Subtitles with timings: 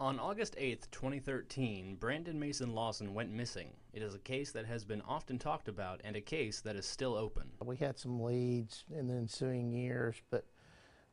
[0.00, 3.68] On August 8th, 2013, Brandon Mason Lawson went missing.
[3.92, 6.86] It is a case that has been often talked about and a case that is
[6.86, 7.50] still open.
[7.62, 10.46] We had some leads in the ensuing years, but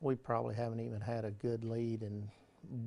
[0.00, 2.30] we probably haven't even had a good lead in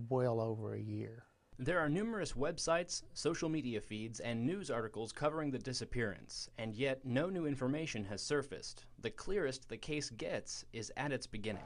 [0.09, 1.25] well over a year.
[1.59, 7.05] There are numerous websites, social media feeds, and news articles covering the disappearance, and yet
[7.05, 8.85] no new information has surfaced.
[8.99, 11.61] The clearest the case gets is at its beginning.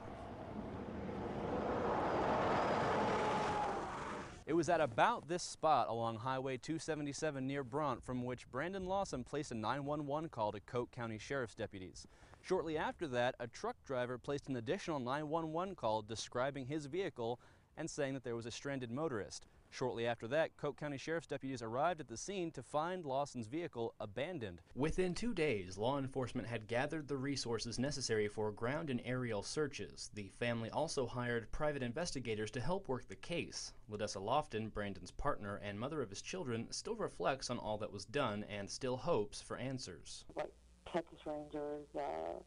[4.46, 9.24] It was at about this spot along Highway 277 near Bronte from which Brandon Lawson
[9.24, 12.06] placed a 911 call to Coke County Sheriff's deputies.
[12.42, 17.40] Shortly after that, a truck driver placed an additional 911 call describing his vehicle
[17.76, 19.46] and saying that there was a stranded motorist.
[19.76, 23.94] Shortly after that, Coke County Sheriff's deputies arrived at the scene to find Lawson's vehicle
[24.00, 24.62] abandoned.
[24.74, 30.10] Within two days, law enforcement had gathered the resources necessary for ground and aerial searches.
[30.14, 33.74] The family also hired private investigators to help work the case.
[33.90, 38.06] Ladessa Lofton, Brandon's partner and mother of his children, still reflects on all that was
[38.06, 40.24] done and still hopes for answers.
[40.34, 40.54] Like
[40.90, 42.40] Texas Rangers, uh,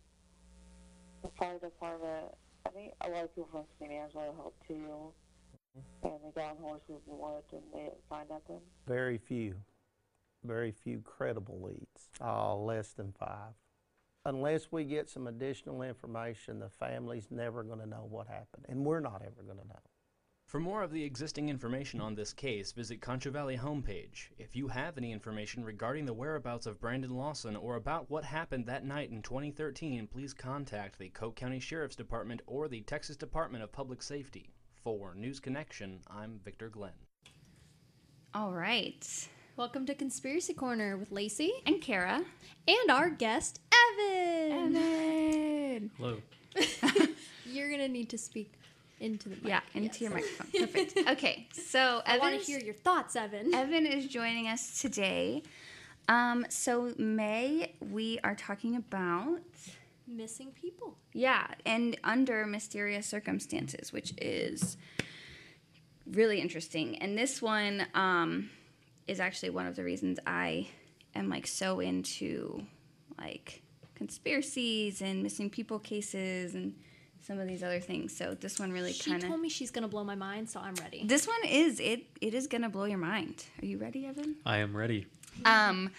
[1.22, 2.34] the fire department.
[2.66, 5.14] I think a lot of people from San Angelo helped too.
[5.76, 5.84] And
[6.24, 8.60] they got on horses and worked and they didn't find nothing.
[8.88, 9.56] Very few,
[10.44, 13.54] very few credible leads, uh, less than five.
[14.26, 18.86] Unless we get some additional information, the family's never going to know what happened, and
[18.86, 19.80] we're not ever going to know.
[20.50, 24.30] For more of the existing information on this case, visit Concho Valley homepage.
[24.40, 28.66] If you have any information regarding the whereabouts of Brandon Lawson or about what happened
[28.66, 33.64] that night in 2013, please contact the Coke County Sheriff's Department or the Texas Department
[33.64, 34.50] of Public Safety.
[34.90, 36.94] For News Connection, I'm Victor Glenn.
[38.34, 39.06] All right.
[39.56, 42.24] Welcome to Conspiracy Corner with Laci And Kara.
[42.68, 44.76] and our guest, Evan.
[44.76, 45.92] Evan.
[45.96, 46.18] Hello.
[47.46, 48.52] You're going to need to speak
[49.00, 49.46] into the mic.
[49.46, 50.02] Yeah, into Yes.
[50.02, 50.48] your microphone.
[50.60, 50.98] Perfect.
[51.10, 52.12] Okay, so Evan.
[52.12, 53.54] I want to hear your thoughts, Evan.
[53.54, 55.44] Evan is joining us today.
[56.08, 59.38] Um, so May, we are talking about
[60.10, 60.98] Missing people.
[61.14, 64.76] yeah, and under mysterious circumstances, which is
[66.12, 66.98] really interesting.
[66.98, 68.50] And this one um,
[69.08, 70.68] is actually one of the reasons I
[71.16, 72.64] am like so into
[73.20, 73.62] like
[73.96, 76.74] conspiracies and missing people cases and
[77.22, 78.16] some of these other things.
[78.16, 80.50] So this one really She kind of told me she's going to blow my mind,
[80.50, 81.04] so I'm ready.
[81.06, 83.46] this one is it it is gonna blow your mind.
[83.62, 84.38] Are you ready, Evan?
[84.46, 85.06] I am ready.
[85.46, 85.92] Um,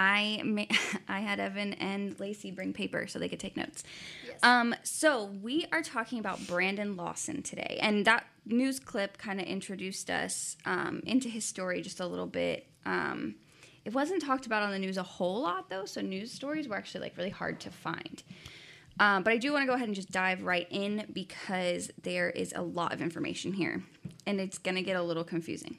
[0.00, 0.64] I ma-
[1.08, 3.84] I had Evan and Laci bring paper so they could take notes.
[4.26, 4.38] Yes.
[4.42, 9.46] Um, so we are talking about Brandon Lawson today, and that news clip kind of
[9.46, 12.66] introduced us um, into his story just a little bit.
[12.86, 13.34] Um,
[13.84, 16.76] it wasn't talked about on the news a whole lot though, so news stories were
[16.76, 18.22] actually like really hard to find.
[18.98, 22.30] Um, but I do want to go ahead and just dive right in because there
[22.30, 23.82] is a lot of information here,
[24.26, 25.76] and it's gonna get a little confusing.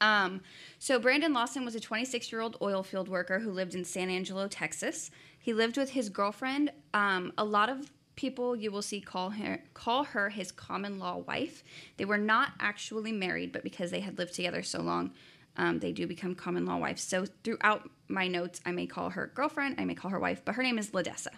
[0.00, 0.40] Um,
[0.78, 4.10] so Brandon Lawson was a 26 year old oil field worker who lived in San
[4.10, 5.10] Angelo, Texas.
[5.38, 6.70] He lived with his girlfriend.
[6.92, 11.18] Um, a lot of people you will see call her call her his common law
[11.18, 11.64] wife.
[11.96, 15.12] They were not actually married, but because they had lived together so long,
[15.56, 17.02] um, they do become common law wives.
[17.02, 20.54] So throughout my notes, I may call her girlfriend, I may call her wife, but
[20.56, 21.28] her name is Ladessa.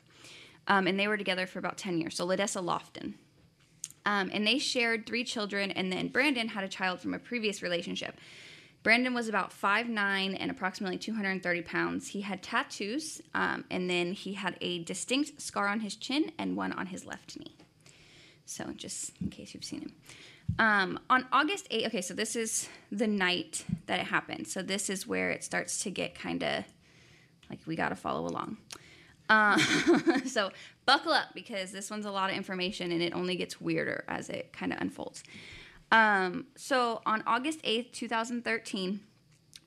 [0.69, 2.17] Um, and they were together for about 10 years.
[2.17, 3.15] So Ladessa Lofton.
[4.07, 7.61] Um, and they shared three children, and then Brandon had a child from a previous
[7.61, 8.17] relationship.
[8.85, 12.07] Brandon was about 5'9 and approximately 230 pounds.
[12.07, 16.57] He had tattoos, um, and then he had a distinct scar on his chin and
[16.57, 17.57] one on his left knee.
[18.45, 19.93] So, just in case you've seen him.
[20.61, 24.47] Um, on August 8th, okay, so this is the night that it happened.
[24.47, 26.65] So, this is where it starts to get kind of
[27.51, 28.59] like we got to follow along.
[29.29, 29.59] Uh,
[30.27, 30.51] so
[30.87, 34.31] buckle up because this one's a lot of information and it only gets weirder as
[34.31, 35.23] it kind of unfolds.
[35.93, 39.01] Um, so on August 8th, 2013,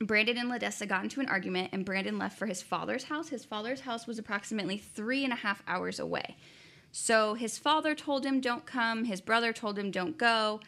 [0.00, 3.28] Brandon and Ladessa got into an argument and Brandon left for his father's house.
[3.28, 6.36] His father's house was approximately three and a half hours away.
[6.92, 9.04] So his father told him, don't come.
[9.04, 10.60] His brother told him, don't go.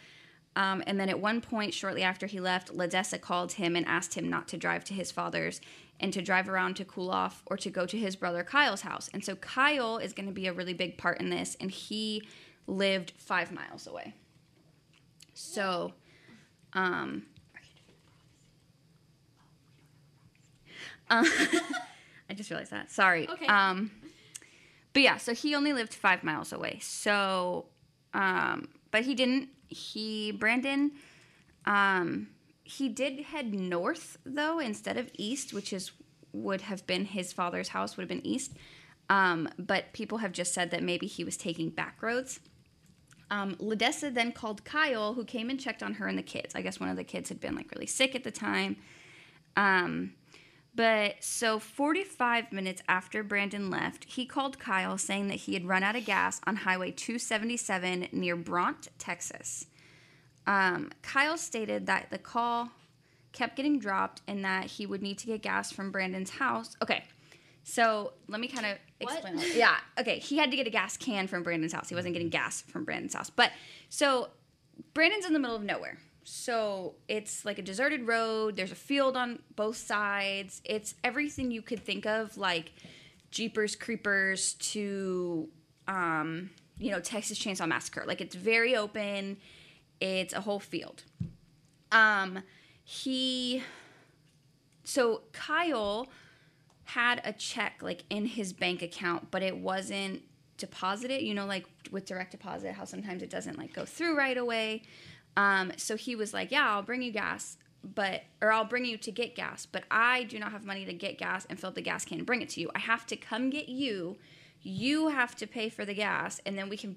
[0.55, 4.15] Um, and then at one point, shortly after he left, Ladessa called him and asked
[4.15, 5.61] him not to drive to his father's
[6.03, 9.09] and to drive around to cool off or to go to his brother Kyle's house.
[9.15, 12.27] And so Kyle is going to be a really big part in this, and he
[12.67, 14.15] lived five miles away.
[15.33, 15.95] So,
[16.73, 17.23] um,
[21.09, 21.25] uh,
[22.31, 22.91] I just realized that.
[22.91, 23.29] Sorry.
[23.29, 23.47] Okay.
[23.47, 23.93] Um,
[24.93, 26.79] but yeah, so he only lived five miles away.
[26.83, 27.67] So,
[28.13, 29.49] um, but he didn't.
[29.69, 30.93] He Brandon,
[31.65, 32.29] um,
[32.73, 35.93] he did head north though instead of east, which is
[36.33, 38.53] would have been his father's house would have been east.
[39.11, 42.41] Um, but people have just said that maybe he was taking back roads.
[43.31, 46.55] Um, then called Kyle, who came and checked on her and the kids.
[46.55, 48.77] I guess one of the kids had been like really sick at the time.
[49.57, 50.15] Um,
[50.75, 55.83] but so 45 minutes after Brandon left, he called Kyle saying that he had run
[55.83, 59.67] out of gas on Highway 277 near Bronte, Texas.
[60.47, 62.71] Um, Kyle stated that the call
[63.33, 66.77] kept getting dropped and that he would need to get gas from Brandon's house.
[66.83, 67.05] Okay,
[67.65, 69.37] so let me kind of explain.
[69.37, 69.55] that.
[69.55, 71.89] Yeah, okay, he had to get a gas can from Brandon's house.
[71.89, 73.31] He wasn't getting gas from Brandon's house.
[73.31, 73.53] But
[73.89, 74.31] so
[74.95, 75.99] Brandon's in the middle of nowhere.
[76.25, 78.57] So it's like a deserted road.
[78.57, 80.63] There's a field on both sides.
[80.65, 82.73] It's everything you could think of, like
[83.31, 85.49] Jeepers Creepers to,
[85.89, 88.05] um, you know, Texas Chainsaw Massacre.
[88.07, 89.39] Like it's very open.
[90.03, 91.05] It's a whole field.
[91.93, 92.43] Um,
[92.83, 93.63] he,
[94.83, 96.09] so Kyle
[96.85, 100.23] had a check like in his bank account, but it wasn't
[100.59, 101.23] deposited.
[101.23, 104.83] You know, like with direct deposit, how sometimes it doesn't like go through right away.
[105.37, 108.99] Um, so he was like, "Yeah, I'll bring you gas, but or I'll bring you
[108.99, 111.77] to get gas, but I do not have money to get gas and fill up
[111.77, 112.73] the gas can and bring it to you.
[112.75, 114.17] I have to come get you.
[114.63, 116.97] You have to pay for the gas, and then we can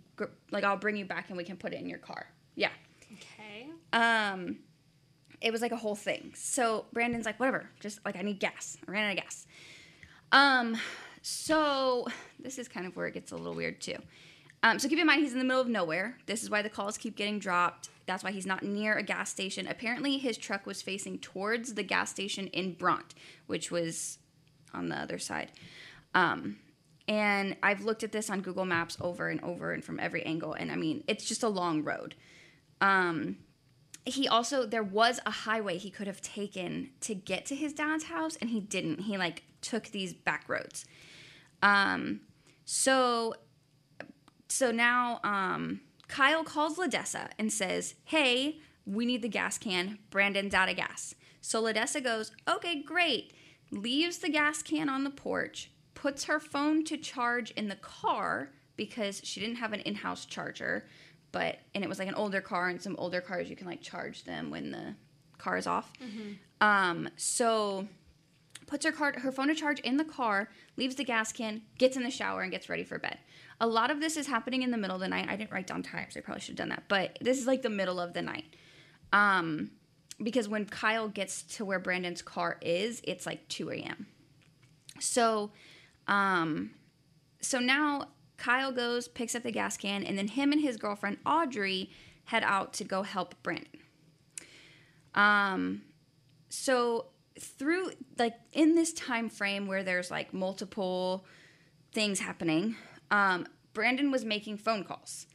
[0.50, 2.32] like I'll bring you back and we can put it in your car.
[2.56, 2.72] Yeah."
[3.96, 4.60] Um,
[5.42, 6.34] it was like a whole thing.
[6.36, 8.78] So Brandon's like, whatever, just like I need gas.
[8.88, 9.48] I ran out of gas.
[10.32, 10.78] Um,
[11.22, 12.06] so
[12.40, 13.98] this is kind of where it gets a little weird too.
[14.64, 16.18] Um, so keep in mind he's in the middle of nowhere.
[16.26, 17.90] This is why the calls keep getting dropped.
[18.06, 19.68] That's why he's not near a gas station.
[19.68, 23.16] Apparently, his truck was facing towards the gas station in Bronte,
[23.48, 24.20] which was
[24.74, 25.52] on the other side.
[26.14, 26.58] Um,
[27.08, 30.54] and I've looked at this on Google Maps over and over and from every angle,
[30.54, 32.16] and I mean, it's just a long road.
[32.82, 33.38] Um,
[34.06, 38.06] he also there was a highway he could have taken to get to his dad's
[38.06, 39.02] house and he didn't.
[39.02, 40.86] He like took these back roads.
[41.62, 42.22] Um
[42.66, 43.34] so
[44.48, 49.98] so now um kyle calls ladessa and says hey we need the gas can.
[50.12, 51.16] Brandon's out of gas.
[51.42, 53.34] So ladessa goes okay great.
[53.72, 58.52] Leaves the gas can on the porch puts her phone to charge in the car
[58.76, 60.86] because she didn't have an in-house charger
[61.36, 63.82] but and it was like an older car and some older cars you can like
[63.82, 64.96] charge them when the
[65.38, 65.92] car is off.
[66.62, 67.88] Um so
[68.68, 71.98] puts her car her phone to charge in the car leaves the gas can gets
[71.98, 73.18] in the shower and gets ready for bed.
[73.60, 75.28] A lot of this is happening in the middle of the night.
[75.30, 76.16] I didn't write down times.
[76.18, 76.84] I probably should have done that.
[76.88, 78.46] But this is like the middle of the night.
[79.12, 79.72] Um
[80.24, 84.08] because when kyle gets to where brandon's car is it's like 2 a.m
[85.02, 85.52] so
[86.08, 86.72] um
[87.42, 91.18] so now Kyle goes, picks up the gas can, and then him and his girlfriend
[91.26, 91.90] Audrey
[92.26, 93.80] head out to go help Brandon.
[95.14, 95.84] Um,
[96.50, 97.08] so
[97.40, 101.26] through like in this time frame where there's like multiple
[101.92, 102.76] things happening,
[103.12, 105.28] um, Brandon was making phone calls.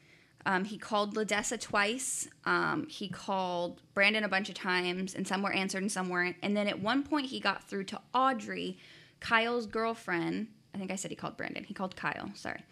[0.47, 2.27] Um, he called Ladessa twice.
[2.45, 6.37] Um, he called Brandon a bunch of times, and some were answered and some weren't.
[6.43, 8.79] And then at one point, he got through to Audrey,
[9.21, 10.49] Kyle's girlfriend.
[10.75, 11.65] I think I said he called Brandon.
[11.65, 12.31] He called Kyle.
[12.35, 12.63] Sorry.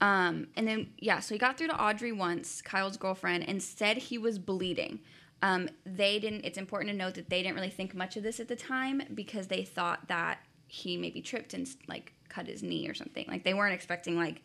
[0.00, 3.96] Um, and then, yeah, so he got through to Audrey once, Kyle's girlfriend, and said
[3.96, 5.00] he was bleeding.
[5.42, 8.40] Um, they didn't, it's important to note that they didn't really think much of this
[8.40, 12.88] at the time because they thought that he maybe tripped and like cut his knee
[12.88, 13.24] or something.
[13.28, 14.42] Like they weren't expecting like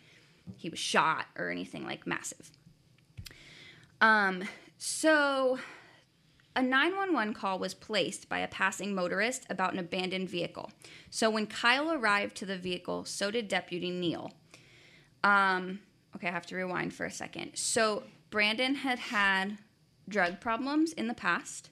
[0.57, 2.51] he was shot or anything like massive.
[4.01, 4.44] Um,
[4.77, 5.60] so
[6.56, 10.72] a 911 call was placed by a passing motorist about an abandoned vehicle.
[11.10, 14.34] So when Kyle arrived to the vehicle, so did Deputy Neal.
[15.23, 15.79] Um,
[16.15, 17.51] okay, I have to rewind for a second.
[17.55, 19.57] So Brandon had had
[20.07, 21.69] drug problems in the past,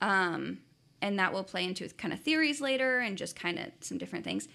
[0.00, 0.58] um,
[1.00, 4.24] and that will play into kind of theories later and just kind of some different
[4.24, 4.48] things.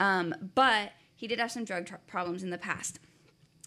[0.00, 3.00] Um, but he did have some drug tr- problems in the past.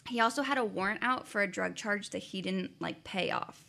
[0.09, 3.31] He also had a warrant out for a drug charge that he didn't like pay
[3.31, 3.65] off.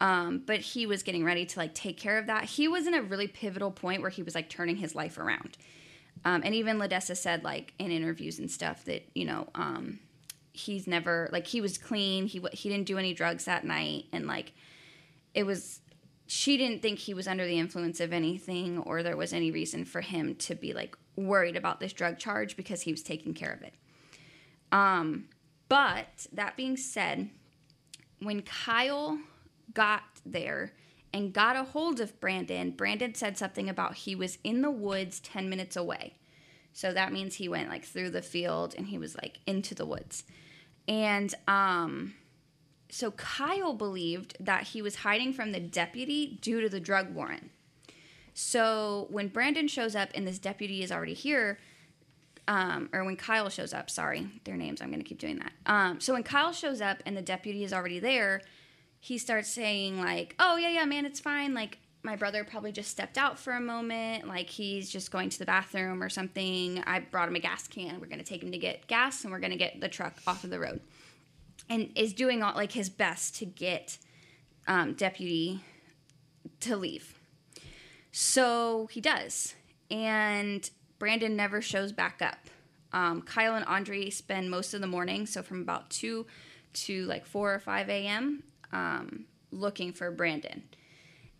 [0.00, 2.44] Um, but he was getting ready to like take care of that.
[2.44, 5.56] He was in a really pivotal point where he was like turning his life around.
[6.26, 10.00] Um, and even Ladessa said like in interviews and stuff that you know um,
[10.52, 12.26] he's never like he was clean.
[12.26, 14.52] He he didn't do any drugs that night, and like
[15.34, 15.78] it was
[16.26, 19.84] she didn't think he was under the influence of anything or there was any reason
[19.84, 23.52] for him to be like worried about this drug charge because he was taking care
[23.52, 23.74] of it.
[24.72, 25.28] Um,
[25.68, 27.30] but that being said,
[28.18, 29.20] when Kyle
[29.72, 30.72] got there
[31.16, 35.18] and got a hold of Brandon, Brandon said something about he was in the woods
[35.20, 36.12] 10 minutes away.
[36.74, 39.86] So that means he went like through the field and he was like into the
[39.86, 40.24] woods.
[40.86, 42.14] And um
[42.90, 47.50] so Kyle believed that he was hiding from the deputy due to the drug warrant.
[48.34, 51.58] So when Brandon shows up and this deputy is already here,
[52.46, 55.52] um, or when Kyle shows up, sorry, their names, I'm going to keep doing that.
[55.64, 58.42] Um, so when Kyle shows up and the deputy is already there,
[59.06, 61.54] he starts saying, like, oh, yeah, yeah, man, it's fine.
[61.54, 64.26] Like, my brother probably just stepped out for a moment.
[64.26, 66.82] Like, he's just going to the bathroom or something.
[66.84, 68.00] I brought him a gas can.
[68.00, 70.50] We're to take him to get gas and we're to get the truck off of
[70.50, 70.80] the road.
[71.70, 73.98] And is doing all, like, his best to get
[74.66, 75.60] um, deputy
[76.62, 77.16] to leave.
[78.10, 79.54] So he does.
[79.88, 82.48] And Brandon never shows back up.
[82.92, 86.26] Um, Kyle and Audrey spend most of the morning, so from about 2
[86.72, 90.62] to like 4 or 5 a.m., um, looking for Brandon.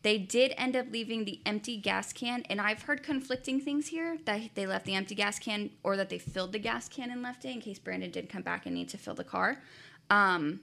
[0.03, 4.19] They did end up leaving the empty gas can, and I've heard conflicting things here
[4.25, 7.23] that they left the empty gas can or that they filled the gas can and
[7.23, 9.61] left it in case Brandon did come back and need to fill the car.
[10.09, 10.61] Um,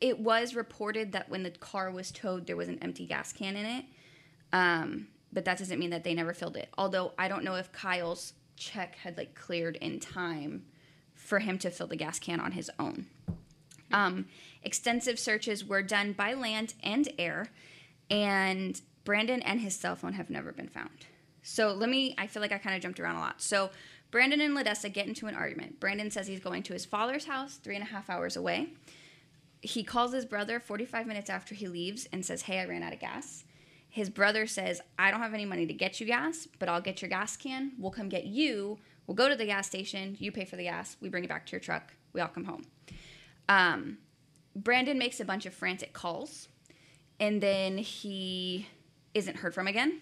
[0.00, 3.56] it was reported that when the car was towed, there was an empty gas can
[3.56, 3.84] in it.
[4.52, 6.68] Um, but that doesn't mean that they never filled it.
[6.76, 10.64] Although I don't know if Kyle's check had like cleared in time
[11.14, 13.06] for him to fill the gas can on his own.
[13.92, 14.26] Um,
[14.66, 17.46] extensive searches were done by land and air,
[18.10, 21.06] and Brandon and his cell phone have never been found.
[21.42, 23.40] So let me, I feel like I kind of jumped around a lot.
[23.40, 23.70] So
[24.10, 25.78] Brandon and Ladessa get into an argument.
[25.78, 28.70] Brandon says he's going to his father's house three and a half hours away.
[29.62, 32.92] He calls his brother 45 minutes after he leaves and says, Hey, I ran out
[32.92, 33.44] of gas.
[33.88, 37.00] His brother says, I don't have any money to get you gas, but I'll get
[37.00, 37.72] your gas can.
[37.78, 38.78] We'll come get you.
[39.06, 40.16] We'll go to the gas station.
[40.18, 40.96] You pay for the gas.
[41.00, 41.92] We bring it back to your truck.
[42.12, 42.64] We all come home.
[43.48, 43.98] Um,
[44.56, 46.48] Brandon makes a bunch of frantic calls,
[47.20, 48.66] and then he
[49.12, 50.00] isn't heard from again.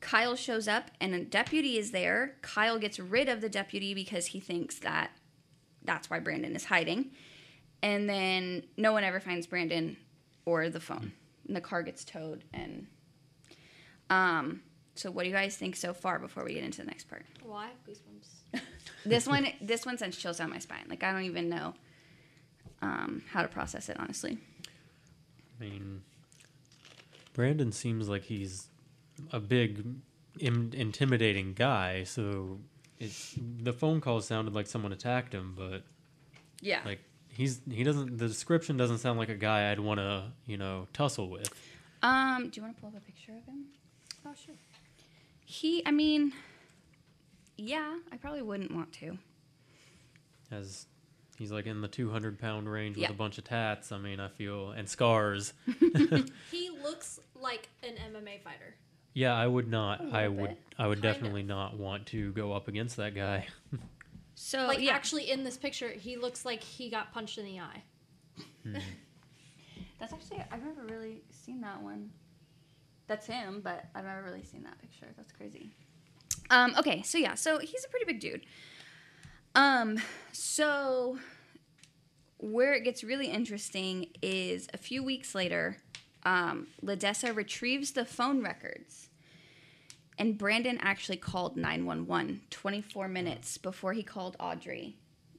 [0.00, 2.36] Kyle shows up, and a deputy is there.
[2.40, 5.10] Kyle gets rid of the deputy because he thinks that
[5.84, 7.10] that's why Brandon is hiding.
[7.82, 9.96] And then no one ever finds Brandon
[10.46, 11.12] or the phone.
[11.46, 12.44] And the car gets towed.
[12.52, 12.86] And
[14.08, 14.62] um,
[14.94, 17.26] so, what do you guys think so far before we get into the next part?
[17.44, 18.60] Well, I have goosebumps.
[19.04, 20.84] This one, this one sends chills down my spine.
[20.88, 21.74] Like I don't even know
[22.82, 24.36] um, how to process it, honestly.
[25.60, 26.02] I mean,
[27.32, 28.66] Brandon seems like he's
[29.32, 29.84] a big,
[30.40, 32.04] Im- intimidating guy.
[32.04, 32.58] So
[32.98, 35.82] it's, the phone call sounded like someone attacked him, but
[36.60, 36.80] Yeah.
[36.84, 38.18] like he's he doesn't.
[38.18, 41.48] The description doesn't sound like a guy I'd want to you know tussle with.
[42.02, 43.66] Um, do you want to pull up a picture of him?
[44.26, 44.54] oh, sure.
[45.44, 46.32] He, I mean,
[47.56, 49.18] yeah, I probably wouldn't want to.
[50.50, 50.86] As
[51.42, 53.08] he's like in the two hundred pound range Yeah.
[53.08, 53.90] with a bunch of tats.
[53.90, 55.52] I mean, I feel and scars.
[56.50, 58.76] He looks like an MMA fighter.
[59.12, 60.00] Yeah, I would not.
[60.12, 60.50] I would.
[60.50, 60.58] bit.
[60.78, 63.46] I would Kind definitely not want to go up against that guy.
[64.34, 67.58] So like yeah, actually in this picture, he looks like he got punched in the
[67.60, 67.82] eye.
[69.98, 72.10] that's actually I've never really seen that one.
[73.08, 75.08] That's him, but I've never really seen that picture.
[75.16, 75.72] That's crazy.
[76.50, 78.46] Um, okay, so yeah, so he's a pretty big dude.
[79.54, 79.98] Um,
[80.32, 81.18] so
[82.42, 85.76] where it gets really interesting is a few weeks later,
[86.24, 89.08] um, Ladessa retrieves the phone records.
[90.18, 94.96] And Brandon actually called 911 24 minutes before he called Audrey,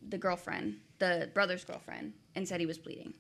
[0.10, 3.14] the girlfriend, the brother's girlfriend, and said he was bleeding.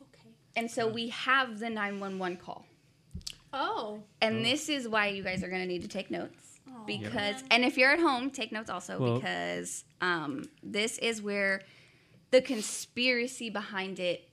[0.00, 0.28] Okay.
[0.56, 2.64] And so we have the 911 call.
[3.52, 4.00] Oh.
[4.22, 6.60] And this is why you guys are going to need to take notes.
[6.68, 6.84] Aw.
[6.86, 7.44] Because, Yep.
[7.50, 11.62] and if you're at home, take notes also Well- because um, this is where
[12.34, 14.28] the conspiracy behind it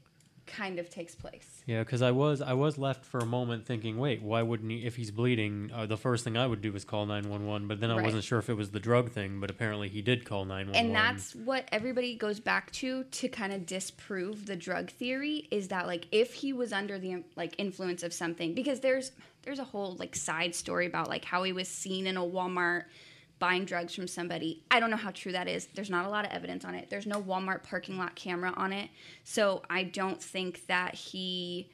[0.48, 1.62] kind of takes place.
[1.68, 4.84] Yeah, because I was I was left for a moment thinking, wait, why wouldn't he?
[4.88, 7.68] If he's bleeding, uh, the first thing I would do is call nine one one.
[7.68, 8.04] But then I Right.
[8.04, 9.40] wasn't sure if it was the drug thing.
[9.40, 10.86] But apparently, he did call nine one one.
[10.88, 15.68] And that's what everybody goes back to to kind of disprove the drug theory is
[15.68, 19.12] that like if he was under the like influence of something because there's
[19.44, 22.86] there's a whole like side story about like how he was seen in a Walmart
[23.42, 24.64] buying drugs from somebody.
[24.70, 25.68] I don't know how true that is.
[25.74, 26.92] There's not a lot of evidence on it.
[26.92, 28.92] There's no Walmart parking lot camera on it.
[29.24, 31.72] So I don't think that he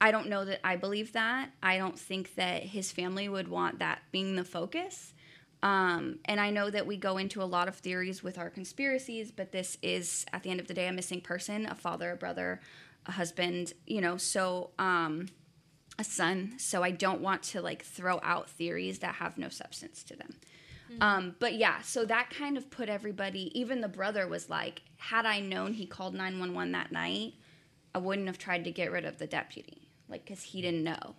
[0.00, 1.50] I don't know that I believe that.
[1.62, 5.12] I don't think that his family would want that being the focus.
[5.62, 9.32] Um, and I know that we go into a lot of theories with our conspiracies,
[9.32, 12.16] but this is, at the end of the day, a missing person, a father, a
[12.16, 12.60] brother,
[13.06, 15.26] a husband, you know, so um,
[15.98, 16.54] a son.
[16.58, 20.36] So I don't want to like throw out theories that have no substance to them.
[21.00, 25.26] Um, but yeah, so that kind of put everybody, even the brother was like, had
[25.26, 27.34] I known he called 911 that night,
[27.94, 31.14] I wouldn't have tried to get rid of the deputy, like, because he didn't know.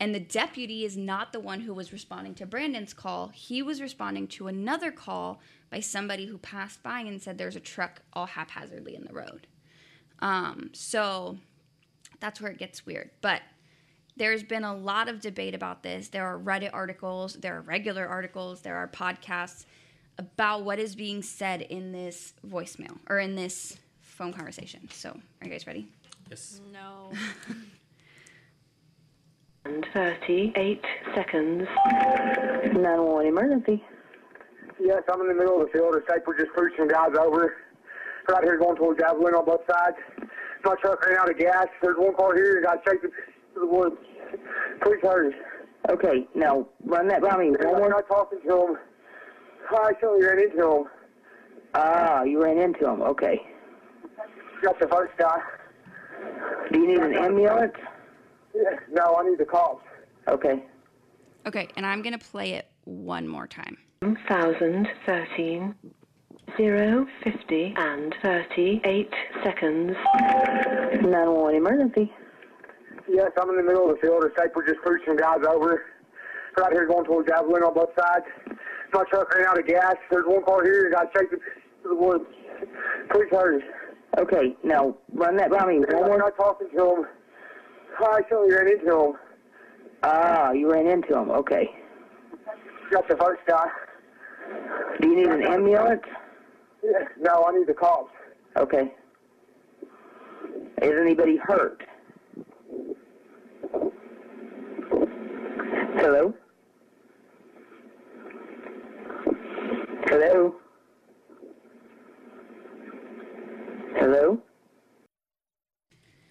[0.00, 3.28] And the deputy is not the one who was responding to Brandon's call.
[3.28, 7.60] He was responding to another call by somebody who passed by and said there's a
[7.60, 9.46] truck all haphazardly in the road.
[10.18, 11.38] Um, so
[12.20, 13.10] that's where it gets weird.
[13.20, 13.42] But
[14.16, 16.08] there's been a lot of debate about this.
[16.08, 19.64] There are Reddit articles, there are regular articles, there are podcasts.
[20.18, 24.86] about what is being said in this voicemail or in this phone conversation.
[24.92, 25.88] So, are you guys ready?
[26.30, 26.60] Yes.
[26.72, 27.12] No.
[29.64, 30.80] And 38
[31.14, 31.66] seconds.
[31.92, 33.82] 911 emergency.
[34.78, 35.94] Yes, I'm in the middle of the field.
[35.94, 37.54] The Saper just pushed some guys over.
[38.28, 39.96] Right here going towards Abilene on both sides.
[40.64, 41.66] My truck ran out of gas.
[41.80, 43.10] There's one car here and got chasing
[43.54, 43.96] to the woods.
[44.82, 45.34] Please hurry.
[45.90, 47.88] Okay, now run that by me one I'm more.
[47.88, 48.76] not talking to him.
[49.70, 50.84] I actually ran into him.
[51.74, 53.02] Ah, you ran into him.
[53.02, 53.40] Okay.
[54.62, 55.38] Got the first guy.
[56.70, 57.72] Do you need an ambulance?
[58.54, 59.84] Yeah, no, I need the cops.
[60.28, 60.62] Okay.
[61.46, 63.76] Okay, and I'm going to play it one more time.
[64.00, 65.74] 1013,
[66.56, 69.10] 0, 50, and 38
[69.42, 69.96] seconds.
[71.00, 72.12] 911 emergency.
[73.12, 74.22] Yes, I'm in the middle of the field.
[74.22, 75.84] The Saper just pushed some guys over.
[76.56, 78.24] Right here going towards Abilene on both sides.
[78.92, 79.96] My truck ran out of gas.
[80.10, 81.38] There's one car here and got chasing
[81.82, 82.24] to the woods.
[83.10, 83.62] Please hurry.
[84.18, 86.18] Okay, now run that by me one I'm more.
[86.18, 87.04] not talking to him.
[88.00, 89.12] I actually ran into him.
[90.02, 91.30] Ah, you ran into him.
[91.30, 91.68] Okay.
[92.90, 93.66] Got the first guy.
[95.00, 96.02] Do you need an ambulance?
[96.82, 98.12] Yeah, no, I need the cops.
[98.56, 98.92] Okay.
[100.82, 101.82] Is anybody hurt?
[106.02, 106.34] Hello?
[110.06, 110.54] Hello?
[113.96, 114.38] Hello?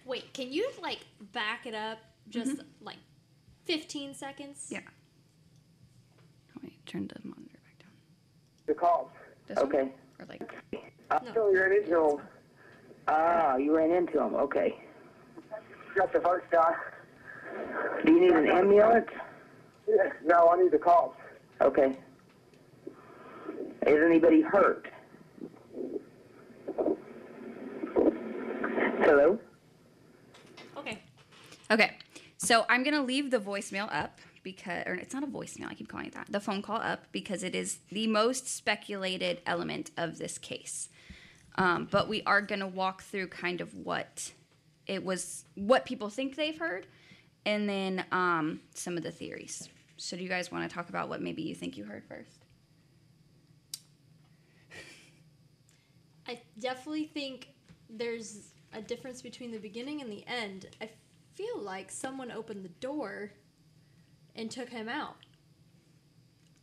[0.04, 1.00] Wait, can you like
[1.32, 2.98] back it up just like
[3.64, 4.66] 15 seconds?
[4.68, 4.80] Yeah.
[6.56, 7.92] Oh, wait, turn the monitor back down.
[8.66, 9.16] The cops.
[9.48, 9.66] This one?
[9.66, 9.92] Okay.
[10.18, 10.54] Or like,
[11.10, 12.20] I actually ran into him.
[13.08, 14.34] Ah, you ran into him.
[14.34, 14.78] Okay.
[15.96, 16.74] Got the first guy.
[18.04, 19.08] Do you need an ambulance?
[20.24, 21.18] No, I need the cops.
[21.60, 21.96] Okay.
[23.86, 24.88] Is anybody hurt?
[29.00, 29.38] Hello?
[30.76, 31.02] Okay.
[31.70, 31.96] okay.
[32.38, 35.74] So I'm going to leave the voicemail up because, or it's not a voicemail, I
[35.74, 39.90] keep calling it that, the phone call up because it is the most speculated element
[39.96, 40.88] of this case.
[41.56, 44.32] Um, but we are going to walk through kind of what
[44.86, 46.86] it was, what people think they've heard,
[47.44, 49.68] and then um, some of the theories.
[49.96, 52.44] So do you guys want to talk about what maybe you think you heard first?
[56.26, 57.48] I definitely think
[57.90, 60.66] there's a difference between the beginning and the end.
[60.80, 60.88] I
[61.34, 63.32] feel like someone opened the door
[64.34, 65.16] and took him out.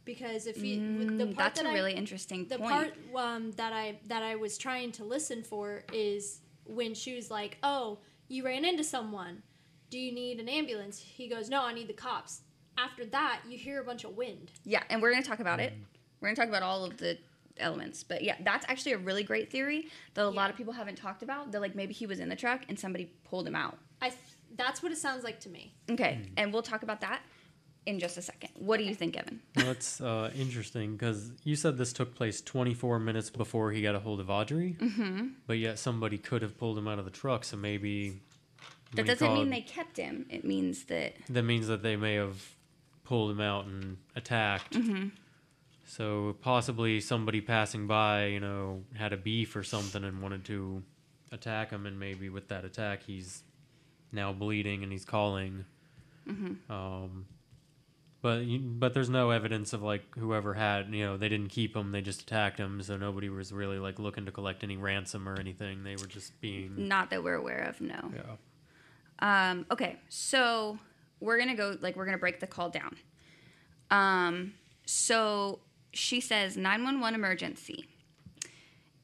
[0.06, 2.72] Because if you with the Mm, part that's that a I- really interesting the point.
[2.72, 7.30] part um, that I that I was trying to listen for is when she was
[7.30, 9.44] like, "Oh, you ran into someone.
[9.90, 12.42] Do you need an ambulance?" He goes, "No, I need the cops."
[12.78, 14.52] After that, you hear a bunch of wind.
[14.64, 15.74] Yeah, and we're going to talk about it.
[16.22, 17.18] We're going to talk about all of the
[17.58, 18.04] elements.
[18.04, 21.24] But yeah, that's actually a really great theory that a lot of people haven't talked
[21.24, 21.52] about.
[21.52, 23.78] That like maybe he was in the truck and somebody pulled him out.
[24.02, 24.22] I th-
[24.56, 25.74] that's what it sounds like to me.
[25.90, 27.22] Okay, and we'll talk about that
[27.86, 28.50] in just a second.
[28.56, 29.42] What do you think, Evan?
[29.56, 34.00] That's uh, interesting because you said this took place 24 minutes before he got a
[34.00, 35.28] hold of Audrey, mm-hmm.
[35.48, 37.44] but yet somebody could have pulled him out of the truck.
[37.44, 38.22] So maybe
[38.94, 40.26] That doesn't mean they kept him.
[40.30, 42.56] It means that That means that they may have
[43.04, 44.78] pulled him out and attacked.
[45.86, 50.84] So possibly somebody passing by, you know, had a beef or something and wanted to
[51.32, 53.44] attack him, and maybe with that attack, he's
[54.12, 55.66] now bleeding and he's calling.
[56.28, 56.58] Mhm.
[56.70, 57.26] Um,
[58.22, 58.44] but
[58.80, 62.02] but there's no evidence of like whoever had, you know, they didn't keep him; they
[62.02, 62.82] just attacked him.
[62.84, 65.84] So nobody was really like looking to collect any ransom or anything.
[65.84, 67.82] They were just being, not that we're aware of.
[67.82, 68.12] No.
[68.14, 68.36] yeah.
[69.22, 70.80] Um, okay, so
[71.20, 72.96] we're gonna go like we're gonna break the call down.
[73.92, 74.54] Um,
[74.86, 75.60] so
[75.92, 77.86] she says nine one one emergency,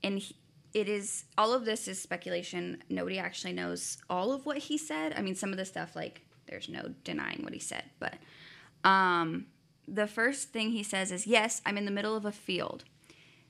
[0.04, 0.36] and he,
[0.74, 2.84] it is all of this is speculation.
[2.90, 5.14] Nobody actually knows all of what he said.
[5.18, 8.16] I mean, some of the stuff like there's no denying what he said, but
[8.84, 9.48] um,
[9.88, 12.84] the first thing he says is yes, I'm in the middle of a field.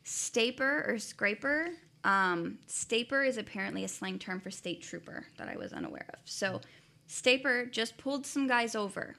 [0.04, 1.70] Staper or scraper.
[2.06, 6.20] Um, staper is apparently a slang term for state trooper that I was unaware of.
[6.24, 6.62] So,
[7.08, 9.16] Staper just pulled some guys over,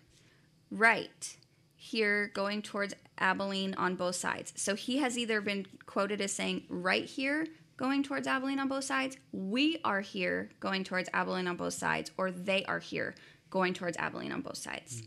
[0.71, 1.37] right
[1.77, 4.53] here, going towards Abilene on both sides.
[4.57, 7.47] So he has either been quoted as saying right here,
[7.77, 12.11] going towards Abilene on both sides, we are here, going towards Abilene on both sides,
[12.17, 13.15] or they are here,
[13.51, 15.03] going towards Abilene on both sides.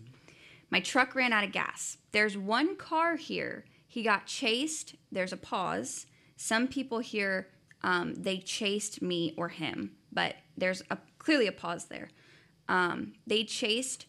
[0.69, 1.97] My truck ran out of gas.
[2.11, 3.65] There's one car here.
[3.87, 4.95] He got chased.
[5.11, 6.05] There's a pause.
[6.37, 7.47] Some people here,
[7.83, 12.09] um, they chased me or him, but there's a, clearly a pause there.
[12.67, 14.05] Um, they chased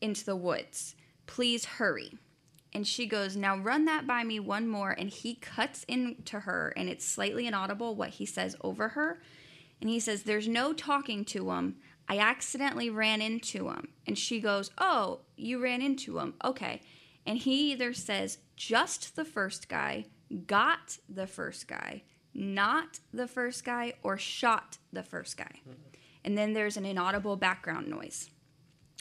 [0.00, 0.94] into the woods.
[1.26, 2.18] Please hurry.
[2.72, 4.90] And she goes, Now run that by me one more.
[4.90, 9.20] And he cuts into her, and it's slightly inaudible what he says over her.
[9.80, 11.76] And he says, There's no talking to him.
[12.08, 13.88] I accidentally ran into him.
[14.06, 16.34] And she goes, Oh, you ran into him.
[16.44, 16.80] Okay.
[17.24, 20.06] And he either says, Just the first guy,
[20.46, 22.02] got the first guy,
[22.34, 25.60] not the first guy, or shot the first guy.
[26.24, 28.30] And then there's an inaudible background noise.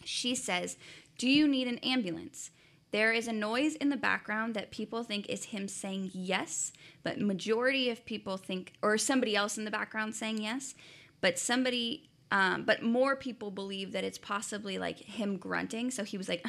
[0.03, 0.77] She says,
[1.17, 2.51] Do you need an ambulance?
[2.91, 7.19] There is a noise in the background that people think is him saying yes, but
[7.19, 10.75] majority of people think, or somebody else in the background saying yes,
[11.19, 15.89] but somebody, um, but more people believe that it's possibly like him grunting.
[15.89, 16.45] So he was like,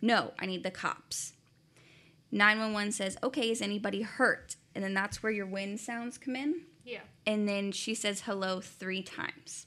[0.00, 1.32] No, I need the cops.
[2.30, 4.54] 911 says, Okay, is anybody hurt?
[4.74, 6.62] And then that's where your wind sounds come in.
[6.84, 7.00] Yeah.
[7.26, 9.66] And then she says hello three times.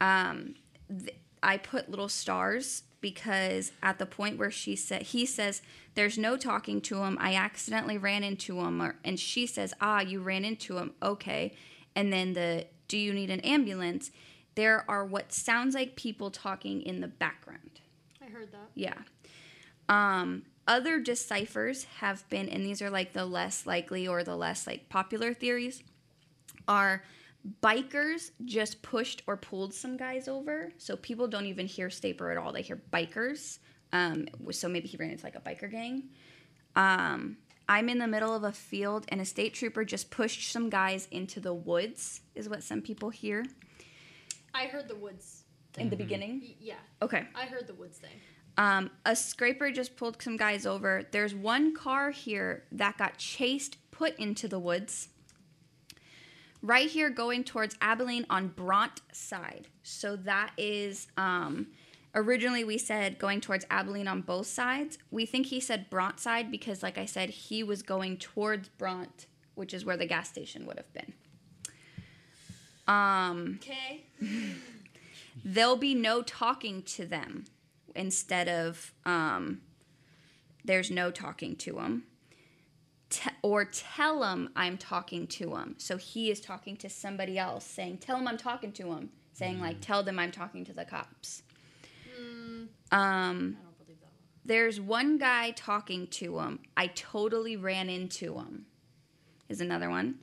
[0.00, 0.54] Um,
[0.88, 5.60] th- I put little stars because at the point where she said he says
[5.94, 10.00] there's no talking to him i accidentally ran into him or, and she says ah
[10.00, 11.52] you ran into him okay
[11.96, 14.12] and then the do you need an ambulance
[14.54, 17.80] there are what sounds like people talking in the background
[18.24, 18.70] I heard that.
[18.74, 18.94] yeah.
[19.92, 24.66] Um, other deciphers have been, and these are like the less likely or the less
[24.66, 25.82] like popular theories,
[26.66, 27.02] are
[27.62, 30.72] bikers just pushed or pulled some guys over.
[30.78, 32.52] So people don't even hear Staper at all.
[32.52, 33.58] They hear bikers.
[33.92, 36.04] Um, so maybe he ran into like a biker gang.
[36.74, 37.36] Um,
[37.68, 41.06] I'm in the middle of a field and a state trooper just pushed some guys
[41.10, 43.44] into the woods, is what some people hear
[44.54, 45.44] I heard the woods.
[45.78, 46.40] in the beginning.
[46.42, 46.74] Y- yeah.
[47.02, 47.24] Okay.
[47.34, 48.10] I heard the woods thing.
[48.58, 51.04] Um, a scraper just pulled some guys over.
[51.10, 55.08] There's one car here that got chased, put into the woods.
[56.60, 59.68] Right here, going towards Abilene on Bronte side.
[59.82, 61.68] So that is um,
[62.14, 64.98] originally we said going towards Abilene on both sides.
[65.10, 69.26] We think he said Bronte side because, like I said, he was going towards Bronte,
[69.54, 71.12] which is where the gas station would have been.
[72.86, 74.04] Um, Okay.
[75.44, 77.44] there'll be no talking to them
[77.94, 79.60] instead of um,
[80.64, 82.04] there's no talking to him.
[83.10, 85.74] Te- or tell him I'm talking to him.
[85.78, 89.10] So he is talking to somebody else, saying, Tell him I'm talking to him.
[89.34, 91.42] Saying, like, tell them I'm talking to the cops.
[92.92, 94.10] Um, I don't one.
[94.44, 96.60] there's one guy talking to him.
[96.76, 98.66] I totally ran into him.
[99.48, 100.16] Is another one.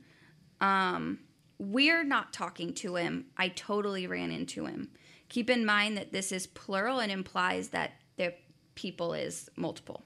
[0.60, 1.18] Um,
[1.58, 3.26] we're not talking to him.
[3.36, 4.90] I totally ran into him.
[5.30, 8.34] Keep in mind that this is plural and implies that the
[8.74, 10.04] people is multiple.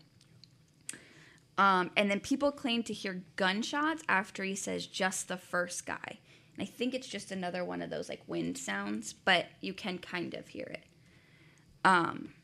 [1.57, 6.19] Um, and then people claim to hear gunshots after he says just the first guy.
[6.57, 9.99] And I think it's just another one of those like wind sounds, but you can
[9.99, 10.85] kind of hear it.
[11.85, 12.35] Um,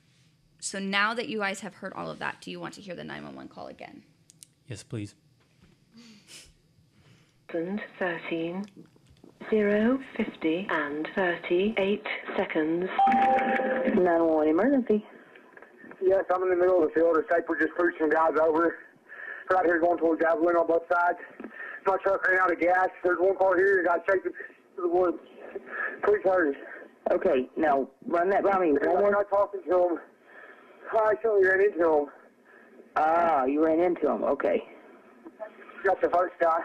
[0.59, 2.95] so now that you guys have heard all of that, do you want to hear
[2.95, 4.05] the 911 call again?
[4.69, 5.14] Yes, please.
[7.99, 8.66] 13,
[9.48, 12.88] 0, 50, and 38 seconds.
[13.94, 15.05] 911 emergency.
[16.03, 17.16] Yes, I'm in the middle of the field.
[17.48, 18.76] We're just pushed some guys over.
[19.50, 21.18] Right here going towards Abilene on both sides.
[21.87, 22.88] My truck ran out of gas.
[23.03, 24.33] There's one car here and got shaken
[24.76, 25.18] to the woods.
[26.05, 26.55] Please hurry.
[27.11, 28.72] Okay, now run that by me.
[28.72, 29.11] One I'm more.
[29.11, 29.98] not talking to him.
[30.92, 32.07] I actually ran into him.
[32.96, 34.22] Ah, you ran into him.
[34.22, 34.62] Okay.
[35.85, 36.61] Got the first guy.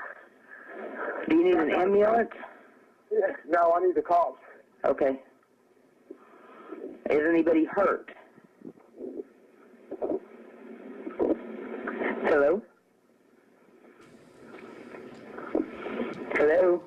[1.27, 2.29] Do you need an ambulance?
[3.11, 4.41] Yeah, no, I need the cops.
[4.85, 5.19] Okay.
[7.09, 8.11] Is anybody hurt?
[12.23, 12.61] Hello?
[16.35, 16.83] Hello?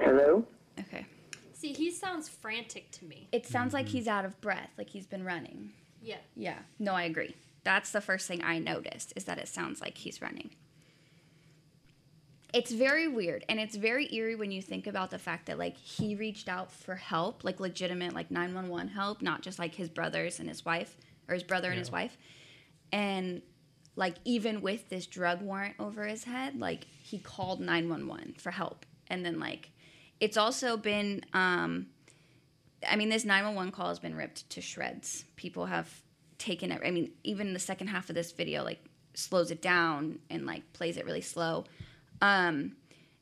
[0.00, 0.44] Hello?
[0.78, 1.06] Okay.
[1.52, 3.28] See, he sounds frantic to me.
[3.30, 3.96] It sounds like mm-hmm.
[3.96, 5.70] he's out of breath, like he's been running.
[6.02, 6.18] Yeah.
[6.34, 6.58] Yeah.
[6.78, 7.36] No, I agree.
[7.64, 10.50] That's the first thing I noticed is that it sounds like he's running.
[12.52, 15.76] It's very weird and it's very eerie when you think about the fact that like
[15.76, 20.38] he reached out for help, like legitimate like 911 help, not just like his brothers
[20.38, 20.96] and his wife
[21.28, 22.16] or his brother and his wife.
[22.92, 23.40] And
[23.96, 28.84] like even with this drug warrant over his head, like he called 911 for help.
[29.08, 29.70] And then like
[30.20, 31.86] it's also been um
[32.88, 35.24] I mean, this 911 call has been ripped to shreds.
[35.36, 35.88] People have
[36.38, 36.80] taken it.
[36.84, 38.84] I mean, even the second half of this video, like,
[39.14, 41.64] slows it down and, like, plays it really slow.
[42.22, 42.76] Um,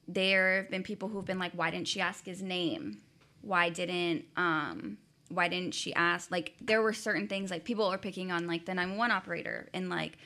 [0.07, 2.99] there have been people who've been like, why didn't she ask his name?
[3.43, 6.31] Why didn't, um, why didn't she ask?
[6.31, 9.69] Like, there were certain things, like, people are picking on, like, the 911 operator.
[9.73, 10.19] And, like,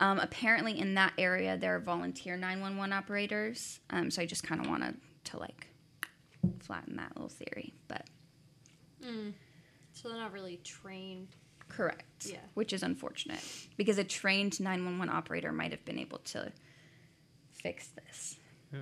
[0.00, 3.80] um, apparently in that area, there are volunteer 911 operators.
[3.90, 5.68] Um, so I just kind of wanted to, like,
[6.60, 7.72] flatten that little theory.
[7.88, 8.06] But
[9.94, 11.28] So they're not really trained.
[11.68, 12.26] Correct.
[12.26, 12.38] Yeah.
[12.54, 13.40] Which is unfortunate
[13.76, 16.52] because a trained 911 operator might have been able to
[17.62, 18.36] fix this.
[18.72, 18.80] Yeah.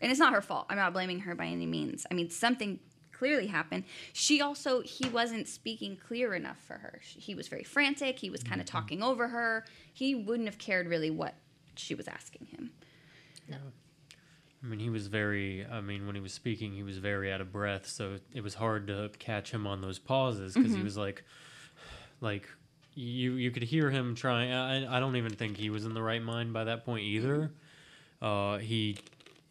[0.00, 0.66] And it's not her fault.
[0.68, 2.06] I'm not blaming her by any means.
[2.10, 2.78] I mean, something
[3.12, 3.84] clearly happened.
[4.12, 7.00] She also, he wasn't speaking clear enough for her.
[7.02, 8.18] He was very frantic.
[8.18, 8.76] He was kind of mm-hmm.
[8.76, 9.64] talking over her.
[9.92, 11.34] He wouldn't have cared really what
[11.76, 12.70] she was asking him.
[13.48, 13.58] No.
[14.62, 15.66] I mean, he was very.
[15.70, 18.54] I mean, when he was speaking, he was very out of breath, so it was
[18.54, 20.84] hard to catch him on those pauses because he mm-hmm.
[20.84, 21.22] was like,
[22.22, 22.48] like
[22.94, 24.52] you you could hear him trying.
[24.52, 27.36] I I don't even think he was in the right mind by that point either.
[27.36, 27.54] Mm-hmm.
[28.24, 28.96] Uh, he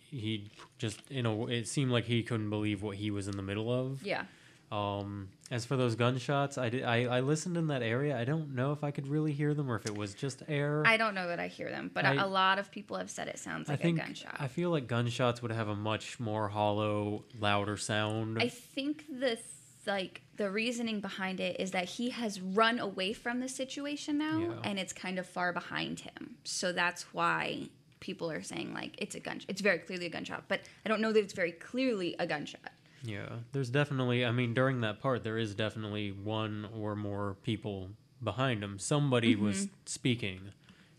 [0.09, 3.43] he just you know it seemed like he couldn't believe what he was in the
[3.43, 4.01] middle of.
[4.03, 4.23] Yeah.
[4.71, 6.83] Um, as for those gunshots, I did.
[6.83, 8.17] I, I listened in that area.
[8.17, 10.81] I don't know if I could really hear them or if it was just air.
[10.83, 13.27] I don't know that I hear them, but I- a lot of people have said
[13.27, 14.35] it sounds I like think a gunshot.
[14.39, 18.39] I feel like gunshots would have a much more hollow, louder sound.
[18.41, 19.37] I think the
[19.85, 24.39] like the reasoning behind it is that he has run away from the situation now
[24.39, 24.59] Yeah.
[24.63, 26.37] and it's kind of far behind him.
[26.45, 27.69] So that's why
[28.03, 31.01] people are saying like it's a gun it's very clearly a gunshot, but I don't
[31.01, 32.71] know that it's very clearly a gunshot.
[33.01, 34.23] Yeah, there's definitely.
[34.25, 37.89] I mean, during that part, there is definitely one or more people
[38.23, 38.77] behind him.
[38.79, 39.73] Somebody was Mm-hmm.
[39.85, 40.39] speaking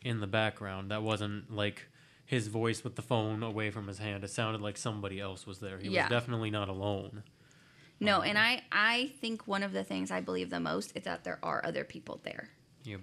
[0.02, 0.90] in the background.
[0.90, 1.88] That wasn't like
[2.26, 4.24] his voice with the phone away from his hand.
[4.24, 5.78] It sounded like somebody else was there.
[5.78, 6.02] He Yeah.
[6.04, 7.22] was definitely not alone.
[8.00, 11.24] No, and I I think one of the things I believe the most is that
[11.24, 12.50] there are other people there.
[12.84, 13.00] Yep.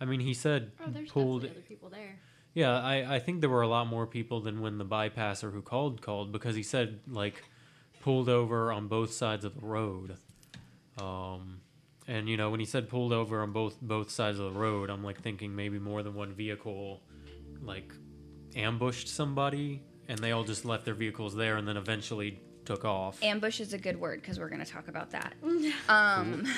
[0.00, 1.42] I mean, he said Oh, there's pulled.
[1.42, 2.18] definitely other people there.
[2.56, 5.60] Yeah, I, I think there were a lot more people than when the bypasser who
[5.60, 7.42] called called because he said like
[8.00, 10.16] pulled over on both sides of the road.
[10.98, 11.60] Um,
[12.08, 14.88] and you know when he said pulled over on both both sides of the road,
[14.88, 17.02] I'm like thinking maybe more than one vehicle
[17.60, 17.92] like
[18.54, 23.22] ambushed somebody and they all just left their vehicles there and then eventually took off.
[23.22, 25.34] Ambush is a good word because we're going to talk about that.
[25.90, 26.48] Um,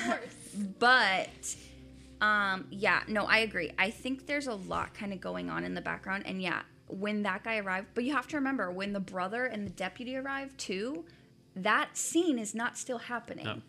[0.79, 1.55] but
[2.21, 3.71] um, yeah, no, I agree.
[3.77, 7.23] I think there's a lot kind of going on in the background, and yeah, when
[7.23, 10.57] that guy arrived, but you have to remember when the brother and the deputy arrived
[10.57, 11.05] too,
[11.55, 13.61] that scene is not still happening, No.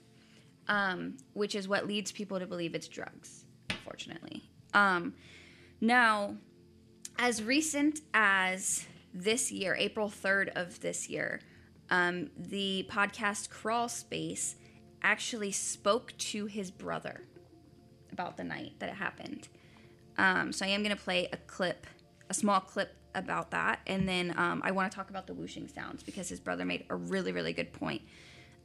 [0.69, 3.45] um, which is what leads people to believe it's drugs.
[3.69, 5.15] Unfortunately, um,
[5.81, 6.37] now
[7.19, 11.41] as recent as this year, April 3rd of this year,
[11.91, 14.57] um, the podcast Crawl Space
[15.03, 17.23] actually spoke to his brother
[18.13, 19.49] about the night that it happened.
[20.19, 21.87] Um, so I am going to play a clip,
[22.29, 23.81] a small clip about that.
[23.87, 26.85] And then um, I want to talk about the whooshing sounds because his brother made
[26.91, 28.03] a really, really good point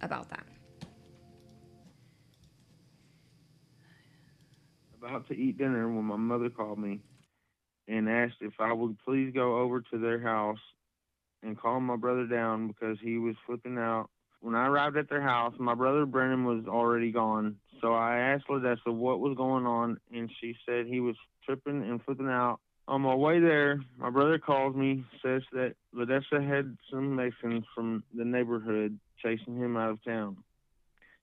[0.02, 0.46] about that.
[5.06, 7.00] about to eat dinner when my mother called me
[7.88, 10.60] and asked if I would please go over to their house
[11.44, 14.10] and calm my brother down because he was flipping out.
[14.42, 17.58] When I arrived at their house, my brother Brennan was already gone.
[17.82, 22.02] So I asked Ladessa what was going on, and she said he was tripping and
[22.04, 22.60] flipping out.
[22.88, 28.04] On my way there, my brother calls me, says that Ladessa had some Mexicans from
[28.14, 30.38] the neighborhood chasing him out of town.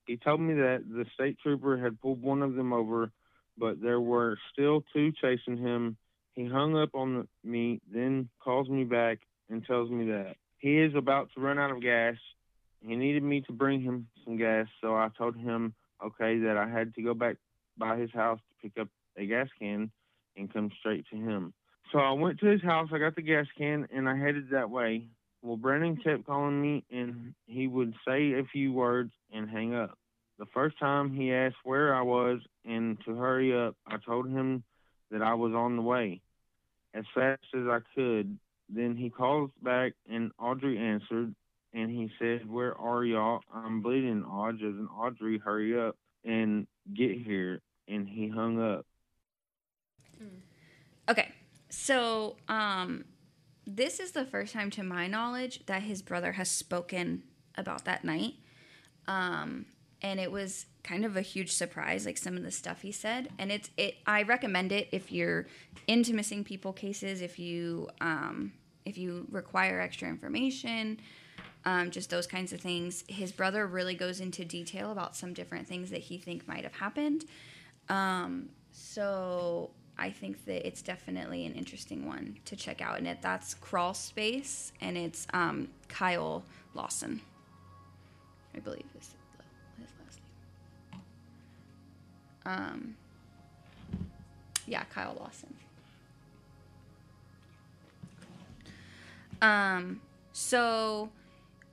[0.06, 3.12] He told me that the state trooper had pulled one of them over
[3.58, 5.96] but there were still two chasing him.
[6.34, 9.18] He hung up on the, me, then calls me back
[9.50, 12.16] and tells me that he is about to run out of gas.
[12.80, 16.68] He needed me to bring him some gas, so I told him, okay, that I
[16.68, 17.36] had to go back
[17.78, 19.90] by his house to pick up a gas can
[20.36, 21.52] and come straight to him.
[21.92, 24.70] So I went to his house, I got the gas can, and I headed that
[24.70, 25.08] way.
[25.42, 29.98] Well, Brennan kept calling me, and he would say a few words and hang up.
[30.38, 34.62] The first time he asked where I was and to hurry up, I told him
[35.10, 36.20] that I was on the way
[36.94, 38.38] as fast as I could.
[38.68, 41.34] Then he calls back and Audrey answered
[41.74, 43.40] and he said, Where are y'all?
[43.52, 44.68] I'm bleeding, Audrey.
[44.68, 47.60] And Audrey, hurry up and get here.
[47.88, 48.86] And he hung up.
[51.08, 51.32] Okay,
[51.68, 53.04] so um,
[53.66, 57.24] this is the first time, to my knowledge, that his brother has spoken
[57.56, 58.34] about that night.
[59.08, 59.66] Um,
[60.00, 63.30] and it was kind of a huge surprise, like some of the stuff he said.
[63.38, 63.96] And it's it.
[64.06, 65.46] I recommend it if you're
[65.86, 68.52] into missing people cases, if you um,
[68.84, 70.98] if you require extra information,
[71.64, 73.04] um, just those kinds of things.
[73.08, 76.74] His brother really goes into detail about some different things that he think might have
[76.74, 77.24] happened.
[77.88, 83.18] Um, so I think that it's definitely an interesting one to check out, and it
[83.20, 86.42] that's Crawl Space, and it's um, Kyle
[86.74, 87.20] Lawson,
[88.54, 89.14] I believe is
[89.78, 90.20] his last
[90.92, 91.00] name.
[92.44, 92.96] Um,
[94.66, 95.54] yeah, Kyle Lawson.
[99.42, 100.00] Um,
[100.32, 101.10] so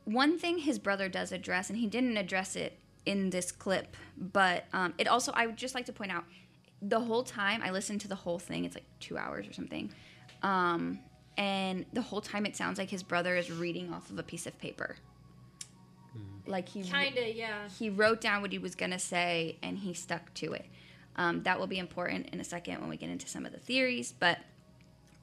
[0.09, 4.65] one thing his brother does address, and he didn't address it in this clip, but
[4.73, 6.25] um, it also I would just like to point out
[6.81, 8.65] the whole time I listened to the whole thing.
[8.65, 9.91] It's like two hours or something,
[10.41, 10.99] um,
[11.37, 14.47] and the whole time it sounds like his brother is reading off of a piece
[14.47, 14.95] of paper.
[16.47, 17.69] Like he Kinda, yeah.
[17.77, 20.65] he wrote down what he was gonna say and he stuck to it.
[21.15, 23.59] Um, that will be important in a second when we get into some of the
[23.59, 24.39] theories, but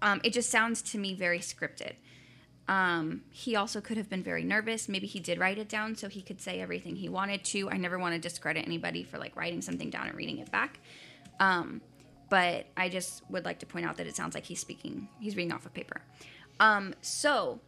[0.02, 1.94] um, it just sounds to me very scripted.
[2.68, 4.88] Um, he also could have been very nervous.
[4.88, 7.70] Maybe he did write it down so he could say everything he wanted to.
[7.70, 10.80] I never want to discredit anybody for like writing something down and reading it back.
[11.38, 11.80] Um,
[12.28, 15.36] but I just would like to point out that it sounds like he's speaking, he's
[15.36, 16.00] reading off of paper.
[16.58, 17.60] Um, so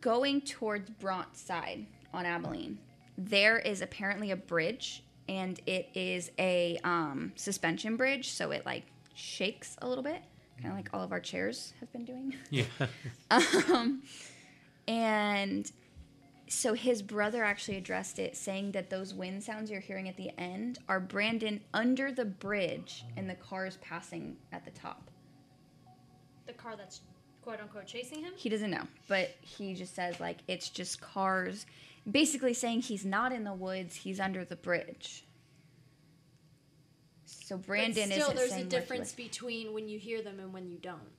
[0.00, 2.78] going towards Bronte's side on Abilene,
[3.16, 8.84] there is apparently a bridge, and it is a um, suspension bridge, so it like
[9.14, 10.22] shakes a little bit,
[10.60, 12.34] kind of like all of our chairs have been doing.
[12.50, 12.64] Yeah.
[13.30, 14.02] um,
[14.88, 15.70] and
[16.48, 20.30] so his brother actually addressed it, saying that those wind sounds you're hearing at the
[20.38, 25.10] end are Brandon under the bridge and the cars passing at the top.
[26.46, 27.00] The car that's
[27.42, 28.32] quote unquote chasing him.
[28.36, 31.66] He doesn't know, but he just says like it's just cars,
[32.10, 35.25] basically saying he's not in the woods, he's under the bridge.
[37.46, 39.24] So Brandon but still, isn't there's a difference was.
[39.28, 41.12] between when you hear them and when you don't.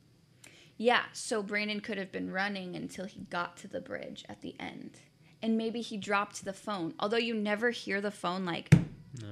[0.76, 4.54] Yeah, so Brandon could have been running until he got to the bridge at the
[4.60, 5.00] end.
[5.42, 6.94] And maybe he dropped the phone.
[7.00, 8.76] Although you never hear the phone like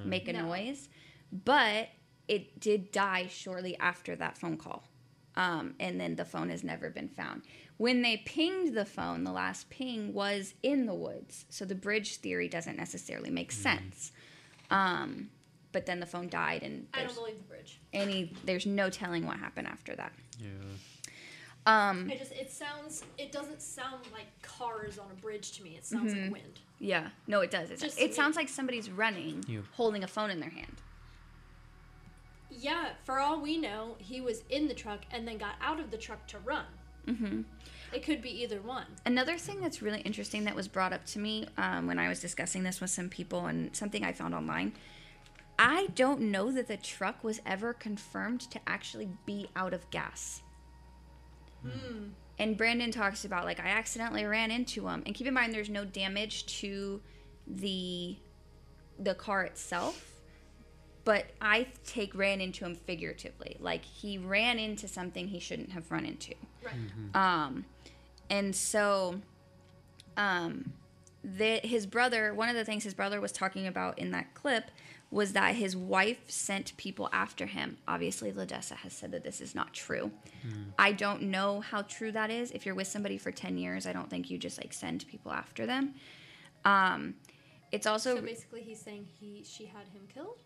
[0.06, 0.46] make a No.
[0.46, 0.88] noise,
[1.30, 1.90] but
[2.28, 4.88] it did die shortly after that phone call.
[5.34, 7.42] Um, and then the phone has never been found.
[7.76, 11.44] When they pinged the phone, the last ping was in the woods.
[11.50, 14.12] So the bridge theory doesn't necessarily make sense.
[14.70, 15.28] Um,
[15.76, 17.78] but then the phone died, and I there's don't believe the bridge.
[17.92, 20.10] any there's no telling what happened after that.
[20.40, 20.48] Yeah.
[21.66, 25.76] Um, It just it sounds it doesn't sound like cars on a bridge to me.
[25.76, 26.22] It sounds Mhm.
[26.22, 26.60] like wind.
[26.78, 27.70] Yeah, no, it does.
[27.70, 30.76] It, Just it sounds like somebody's running, You- holding a phone in their hand.
[32.50, 35.90] Yeah, for all we know, he was in the truck and then got out of
[35.90, 36.64] the truck to run.
[37.06, 37.42] hmm
[37.92, 38.86] It could be either one.
[39.04, 42.18] Another thing that's really interesting that was brought up to me um, when I was
[42.20, 44.72] discussing this with some people and something I found online.
[45.58, 50.42] I don't know that the truck was ever confirmed to actually be out of gas.
[51.62, 52.08] Hmm.
[52.38, 55.70] And Brandon talks about like I accidentally ran into him, and keep in mind there's
[55.70, 57.00] no damage to
[57.46, 58.16] the
[58.98, 60.20] the car itself,
[61.04, 65.90] but I take ran into him figuratively, like he ran into something he shouldn't have
[65.90, 66.34] run into.
[66.62, 66.74] Right.
[67.14, 67.64] Um,
[68.28, 69.20] and so,
[70.16, 70.72] um,
[71.22, 74.70] the, his brother, one of the things his brother was talking about in that clip
[75.16, 77.78] was that his wife sent people after him.
[77.88, 80.10] Obviously, Ladessa has said that this is not true.
[80.78, 82.50] I don't know how true that is.
[82.50, 85.32] If you're with somebody for 10 years, I don't think you just like send people
[85.32, 85.94] after them.
[86.64, 87.14] Um,
[87.72, 90.38] it's also So basically, he's saying he she had him killed.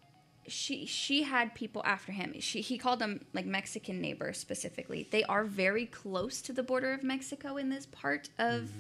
[0.47, 2.29] she she had people after him.
[2.41, 5.09] She he called them like Mexican neighbors specifically.
[5.11, 8.71] They are very close to the border of Mexico in this part of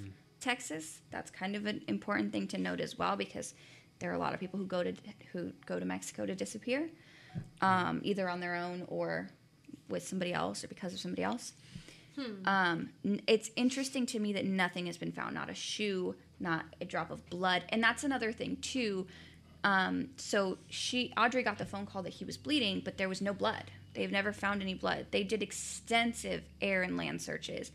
[0.40, 1.00] Texas.
[1.10, 3.54] That's kind of an important thing to note as well because
[4.00, 4.92] there are a lot of people who go to
[5.32, 6.88] who go to Mexico to disappear,
[7.60, 9.28] um, either on their own or
[9.88, 11.52] with somebody else or because of somebody else.
[12.44, 12.90] Um,
[13.26, 17.10] it's interesting to me that nothing has been found, not a shoe, not a drop
[17.10, 19.06] of blood, and that's another thing too.
[19.62, 23.20] Um, so she, Audrey, got the phone call that he was bleeding, but there was
[23.20, 23.64] no blood.
[23.94, 25.06] They've never found any blood.
[25.10, 27.70] They did extensive air and land searches,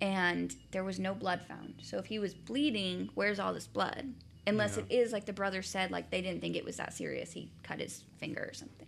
[0.00, 1.74] and there was no blood found.
[1.82, 4.14] So if he was bleeding, where's all this blood?
[4.46, 4.84] Unless Yeah.
[4.84, 7.32] it is like the brother said, like they didn't think it was that serious.
[7.32, 8.86] He cut his finger or something.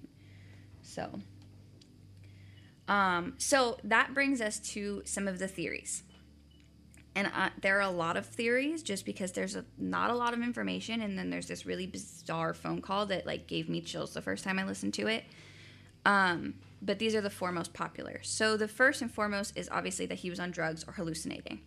[0.82, 1.20] So,
[2.88, 6.02] um, so that brings us to some of the theories.
[7.14, 10.32] And uh, there are a lot of theories just because there's a, not a lot
[10.32, 11.02] of information.
[11.02, 14.44] And then there's this really bizarre phone call that like gave me chills the first
[14.44, 15.24] time I listened to it.
[16.06, 18.20] Um, but these are the four most popular.
[18.22, 21.60] So the first and foremost is obviously that he was on drugs or hallucinating.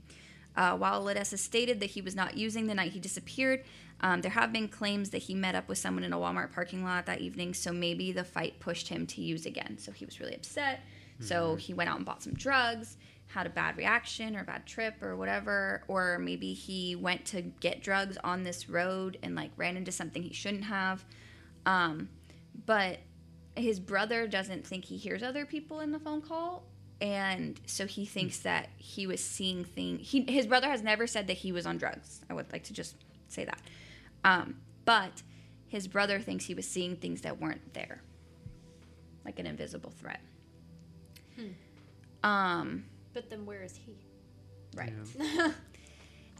[0.55, 3.63] Uh, while Ladessa stated that he was not using the night he disappeared,
[4.01, 6.83] um, there have been claims that he met up with someone in a Walmart parking
[6.83, 9.77] lot that evening, so maybe the fight pushed him to use again.
[9.77, 10.81] So he was really upset.
[11.21, 14.65] So he went out and bought some drugs, had a bad reaction or a bad
[14.65, 19.51] trip or whatever, or maybe he went to get drugs on this road and like
[19.55, 21.05] ran into something he shouldn't have.
[21.65, 22.09] Um,
[22.65, 22.99] but
[23.55, 26.63] his brother doesn't think he hears other people in the phone call
[27.01, 31.27] and so he thinks that he was seeing things he, his brother has never said
[31.27, 32.95] that he was on drugs i would like to just
[33.27, 33.59] say that
[34.23, 35.21] um, but
[35.67, 38.01] his brother thinks he was seeing things that weren't there
[39.25, 40.21] like an invisible threat
[42.23, 43.95] um, But then where is he?
[44.75, 44.93] right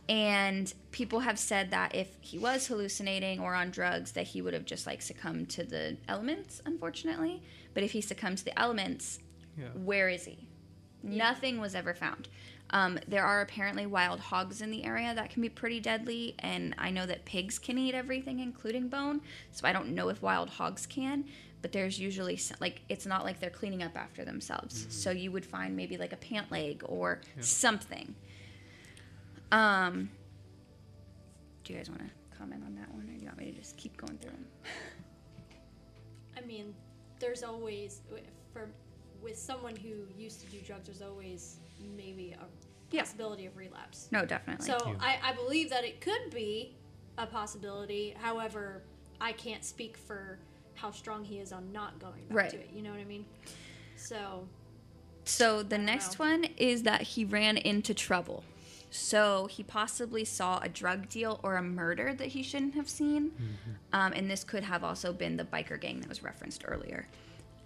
[0.08, 4.54] And people have said that if he was hallucinating or on drugs, that he would
[4.54, 7.42] have just like succumbed to the elements, unfortunately.
[7.74, 9.18] But if he succumbed to the elements,
[9.58, 9.70] Yeah.
[9.74, 10.45] where is he?
[11.06, 12.28] Nothing was ever found.
[12.72, 16.74] Um, there are apparently wild hogs in the area that can be pretty deadly, and
[16.80, 19.22] I know that pigs can eat everything, including bone.
[19.52, 21.26] So I don't know if wild hogs can,
[21.62, 24.88] but there's usually s- like it's not like they're cleaning up after themselves.
[24.90, 28.16] So you would find maybe like a pant leg or something.
[29.52, 30.10] Um,
[31.64, 33.58] do you guys want to comment on that one, or do you want me to
[33.58, 34.46] just keep going through them?
[36.36, 36.74] I mean,
[37.20, 38.02] there's always
[38.52, 38.70] for
[39.26, 40.86] with someone who used to do drugs.
[40.86, 41.58] There's always
[41.98, 42.46] maybe a
[42.96, 43.02] Yeah.
[43.02, 44.08] possibility of relapse.
[44.12, 44.66] No, definitely.
[44.68, 44.96] So Yeah.
[45.02, 46.76] I, I believe that it could be
[47.18, 48.12] a possibility.
[48.18, 48.84] However,
[49.20, 50.40] I can't speak for
[50.76, 52.50] how strong he is on not going back Right.
[52.52, 52.70] to it.
[52.74, 53.26] You know what I mean?
[53.98, 54.48] So
[55.26, 56.26] So the next know.
[56.26, 58.44] one is that he ran into trouble.
[58.92, 63.32] So he possibly saw a drug deal or a murder that he shouldn't have seen.
[63.92, 67.08] Um, and this could have also been the biker gang that was referenced earlier.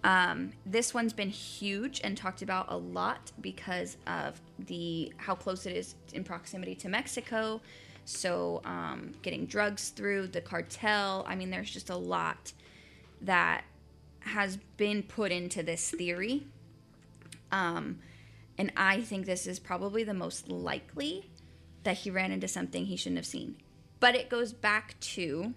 [0.02, 5.66] Um, this one's been huge and talked about a lot because of the how close
[5.66, 7.60] it is in proximity to Mexico.
[8.06, 11.24] So um, getting drugs through the cartel.
[11.28, 12.52] I mean, there's just a lot
[13.20, 13.64] that
[14.20, 16.46] has been put into this theory.
[17.52, 17.98] Um,
[18.56, 21.30] and I think this is probably the most likely
[21.84, 23.56] that he ran into something he shouldn't have seen.
[24.00, 25.54] But it goes back to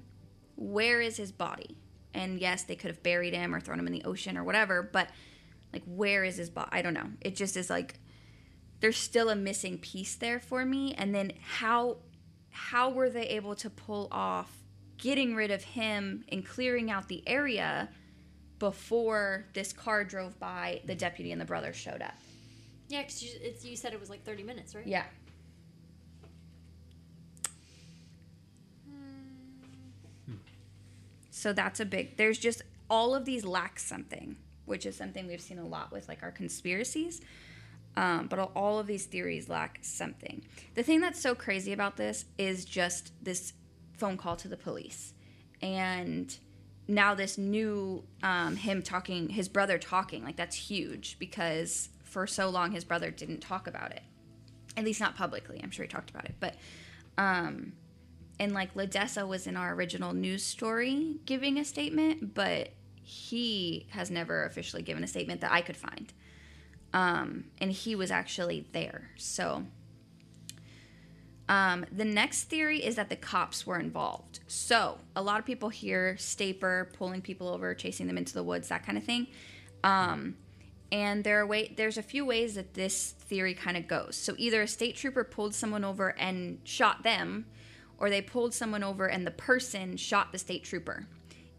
[0.56, 1.78] where is his body?
[2.14, 4.84] And yes, they could have buried him or thrown him in the ocean or whatever,
[4.84, 5.10] but
[5.72, 6.70] like, where is his body?
[6.72, 7.10] I don't know.
[7.22, 7.96] It just is like,
[8.80, 10.94] there's still a missing piece there for me.
[10.94, 11.98] And then how,
[12.52, 14.52] how were they able to pull off
[14.98, 17.90] getting rid of him and clearing out the area
[18.60, 22.14] before this car drove by, the deputy and the brothers showed up?
[22.94, 24.86] yeah, because you, you said it was like 30 minutes, right?
[24.86, 25.06] Yeah.
[31.36, 32.16] So that's a big.
[32.18, 32.62] There's just
[32.92, 36.32] all of these lack something, which is something we've seen a lot with like our
[36.32, 37.22] conspiracies.
[37.98, 40.44] Um, but all of these theories lack something.
[40.76, 43.54] The thing that's so crazy about this is just this
[43.98, 45.14] phone call to the police,
[45.60, 46.38] and
[46.88, 52.48] now this new um, him talking, his brother talking, like that's huge because for so
[52.50, 54.04] long his brother didn't talk about it,
[54.78, 55.60] at least not publicly.
[55.64, 56.56] I'm sure he talked about it, but
[57.18, 57.74] um,
[58.40, 62.70] and like Ladessa was in our original news story giving a statement, but
[63.02, 66.14] he has never officially given a statement that I could find.
[66.94, 69.10] Um, and he was actually there.
[69.18, 69.66] So
[71.50, 74.40] um, the next theory is that the cops were involved.
[74.48, 78.70] So a lot of people hear Staper pulling people over, chasing them into the woods,
[78.70, 79.28] that kind of thing.
[79.84, 80.36] Um,
[80.92, 84.16] and there are way there's a few ways that this theory kind of goes.
[84.16, 87.46] So either a state trooper pulled someone over and shot them,
[87.98, 91.08] or they pulled someone over and the person shot the state trooper.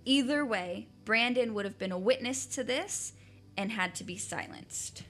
[0.04, 3.12] Either way, Brandon would have been a witness to this
[3.56, 5.04] and had to be silenced.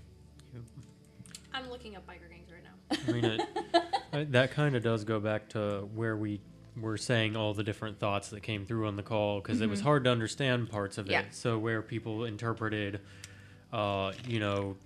[1.53, 3.09] I'm looking up biker gangs right now.
[3.09, 6.41] I mean, it, I- that kind of does go back to where we
[6.81, 9.81] were saying all the different thoughts that came through on the call because it was
[9.81, 11.20] hard to understand parts of Yeah.
[11.20, 11.27] it.
[11.31, 13.01] So where people interpreted,
[13.72, 14.84] uh, you know, s-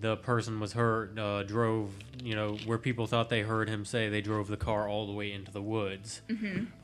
[0.00, 1.90] the person was hurt, uh, drove,
[2.22, 5.12] you know, where people thought they heard him say they drove the car all the
[5.12, 6.20] way into the woods.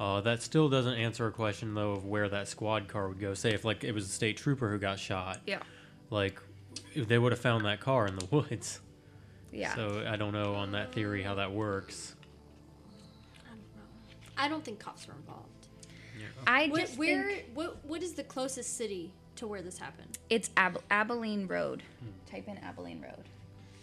[0.01, 3.35] Uh, that still doesn't answer a question though of where that squad car would go.
[3.35, 5.61] Say if like it was a state trooper who got shot, Yeah.
[6.11, 6.41] like
[6.95, 8.81] if they would have found that car in the woods.
[9.53, 9.75] Yeah.
[9.75, 12.15] So I don't know on that theory how that works.
[13.45, 13.83] I don't know.
[14.39, 15.49] I don't think cops were involved.
[16.47, 19.12] I Where, just where think what what is the closest city
[19.45, 20.18] to where this happened?
[20.30, 21.82] it's Ab- Abilene Road.
[22.30, 23.28] Type in Abilene Road.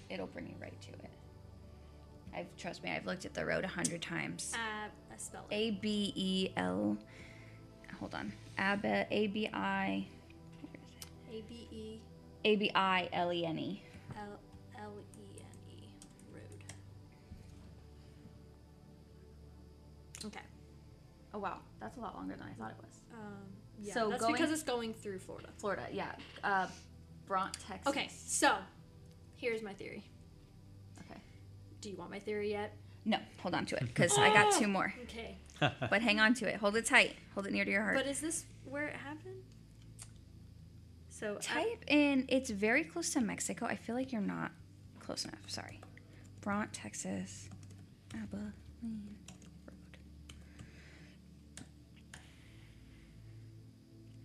[0.09, 1.09] It'll bring you right to it.
[2.35, 4.53] I've trust me, I've looked at the road a hundred times.
[4.55, 5.55] Uh, I spell it.
[5.55, 6.97] A B E L.
[7.99, 8.33] Hold on.
[8.57, 10.07] Ab A B I
[11.31, 11.99] A B E
[12.43, 13.83] A B I L E N E.
[14.17, 14.39] L
[14.81, 15.87] L E N E
[16.33, 16.73] road.
[20.25, 20.39] Okay.
[21.33, 22.90] Oh wow, that's a lot longer than I thought it was.
[23.81, 25.49] Yeah, So that's going- because it's going through Florida.
[25.57, 26.15] Florida, yeah.
[26.43, 26.67] Uh,
[27.25, 27.87] Bronte, Texas.
[27.87, 28.57] Okay, so
[29.35, 30.03] here's my theory.
[31.09, 31.19] Okay.
[31.81, 32.75] Do you want my theory yet?
[33.05, 34.93] No, hold on to it because I got two more.
[35.03, 35.37] Okay.
[35.59, 36.55] But hang on to it.
[36.55, 37.15] Hold it tight.
[37.35, 37.95] Hold it near to your heart.
[37.95, 39.43] But is this where it happened?
[41.09, 42.25] So I- Type in.
[42.29, 43.65] It's very close to Mexico.
[43.67, 44.51] I feel like you're not
[44.99, 45.43] close enough.
[45.47, 45.79] Sorry.
[46.41, 47.47] Bronte, Texas.
[48.15, 48.53] Abilene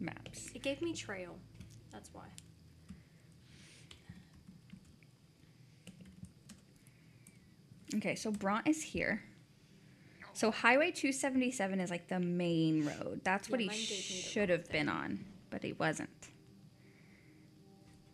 [0.01, 0.51] Maps.
[0.55, 1.37] it gave me trail.
[1.93, 2.25] That's why.
[7.95, 9.23] Okay, so Bronte is here.
[10.33, 13.21] So Highway 277 is like the main road.
[13.25, 16.11] That's what he mine gave me the should have been on, but he wasn't.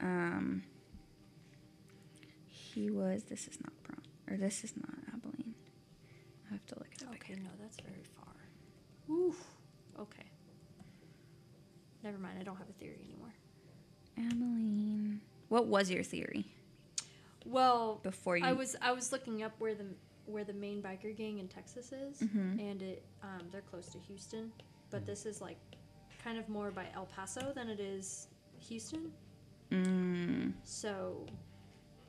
[0.00, 0.62] Um,
[2.46, 3.24] he was.
[3.24, 5.54] This is not Bronte, or this is not Abilene.
[6.48, 7.44] I have to look it up Okay, again.
[7.44, 9.14] no, that's very far.
[9.16, 9.36] Oof.
[12.03, 12.11] Okay.
[12.11, 12.38] Never mind.
[12.40, 13.32] I don't have a theory anymore.
[14.18, 15.20] Abilene.
[15.48, 16.46] What was your theory
[17.46, 18.44] Well, before you?
[18.44, 19.86] I was I was looking up where the
[20.26, 22.61] where the main biker gang in Texas is, Mhm.
[22.61, 24.53] and it um, they're close to Houston,
[24.90, 25.59] but this is like
[26.22, 28.28] kind of more by El Paso than it is
[28.61, 29.12] Houston.
[29.70, 31.26] Mm, So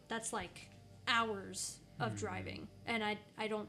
[0.08, 0.70] that's like
[1.08, 3.68] hours of driving, and I I don't.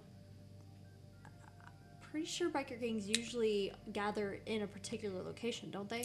[2.14, 6.04] Pretty sure biker gangs usually gather in a particular location, don't they?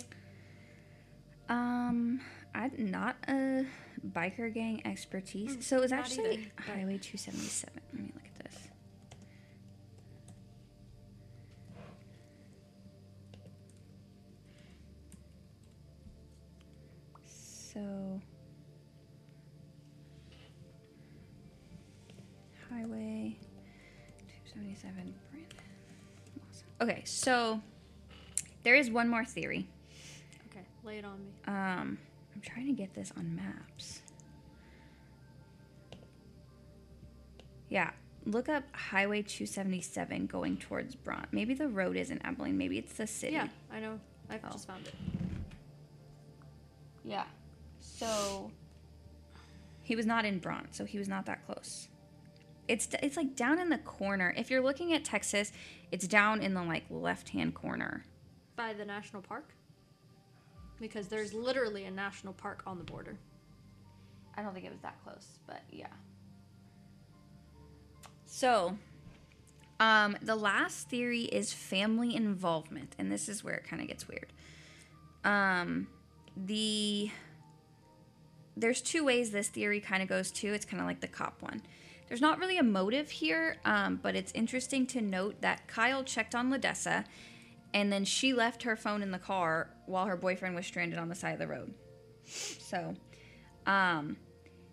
[1.50, 2.20] um,
[2.56, 3.64] I'm not a
[4.08, 7.82] biker gang expertise, so it was actually either, but- Highway 277.
[7.94, 8.58] Let me look at this.
[17.28, 18.20] So,
[22.72, 23.38] Highway
[24.52, 25.14] 277, Brandon.
[25.14, 25.29] Lawson.
[26.82, 27.62] Okay, so
[28.64, 29.68] there is one more theory.
[30.50, 31.32] Okay, lay it on me.
[31.48, 31.98] Um,
[32.34, 34.02] I'm trying to get this on maps.
[37.70, 37.92] Yeah,
[38.26, 41.28] look up Highway 277 going towards Bronte.
[41.32, 42.58] Maybe the road isn't Abilene.
[42.58, 43.34] Maybe it's the city.
[43.34, 44.00] Yeah, I know.
[44.30, 44.50] I've Oh.
[44.52, 44.96] just found it.
[47.04, 47.26] Yeah.
[47.80, 48.52] So
[49.84, 51.90] he was not in Bronte, so he was not that close.
[52.70, 54.34] It's it's like down in the corner.
[54.38, 55.52] If you're looking at Texas,
[55.92, 58.06] it's down in the like left-hand corner.
[58.56, 59.50] By the national park?
[60.80, 63.18] Because there's literally a national park on the border.
[64.38, 65.88] I don't think it was that close, but yeah.
[68.26, 68.78] So,
[69.80, 74.08] um, the last theory is family involvement, and this is where it kind of gets
[74.08, 74.32] weird.
[75.24, 75.88] Um,
[76.38, 77.10] the
[78.56, 80.54] there's two ways this theory kind of goes to.
[80.54, 81.64] It's kind of like the cop one.
[82.10, 86.34] There's not really a motive here, um, but it's interesting to note that Kyle checked
[86.34, 87.06] on Ladessa,
[87.74, 91.08] and then she left her phone in the car while her boyfriend was stranded on
[91.08, 91.72] the side of the road.
[92.26, 92.96] So,
[93.68, 94.18] um,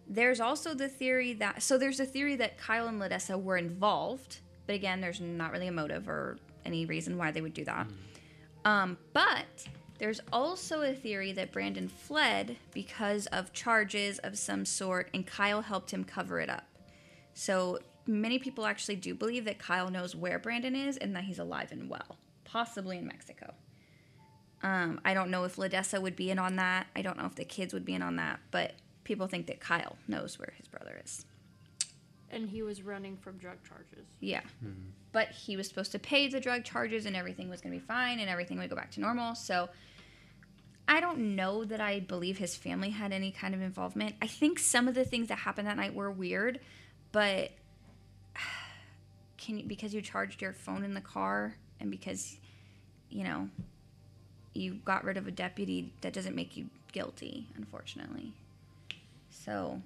[0.08, 4.38] there's also the theory that so there's a theory that Kyle and Ladessa were involved,
[4.66, 7.86] but again, there's not really a motive or any reason why they would do that.
[8.64, 9.66] Um, but
[9.98, 15.62] there's also a theory that Brandon fled because of charges of some sort, and Kyle
[15.62, 16.64] helped him cover it up.
[17.36, 21.38] So many people actually do believe that Kyle knows where Brandon is and that he's
[21.38, 23.52] alive and well, possibly in Mexico.
[24.62, 26.86] Um, I don't know if Ladessa would be in on that.
[26.96, 28.72] I don't know if the kids would be in on that, but
[29.04, 31.26] people think that Kyle knows where his brother is.
[32.30, 34.06] And he was running from drug charges.
[34.20, 34.40] Yeah.
[35.12, 37.86] But he was supposed to pay the drug charges and everything was going to be
[37.86, 39.34] fine and everything would go back to normal.
[39.34, 39.68] So
[40.88, 44.16] I don't know that I believe his family had any kind of involvement.
[44.22, 46.60] I think some of the things that happened that night were weird,
[47.16, 47.50] but
[49.38, 52.36] can you, because you charged your phone in the car and because
[53.08, 53.48] you know
[54.52, 58.34] you got rid of a deputy that doesn't make you guilty, unfortunately.
[59.30, 59.80] So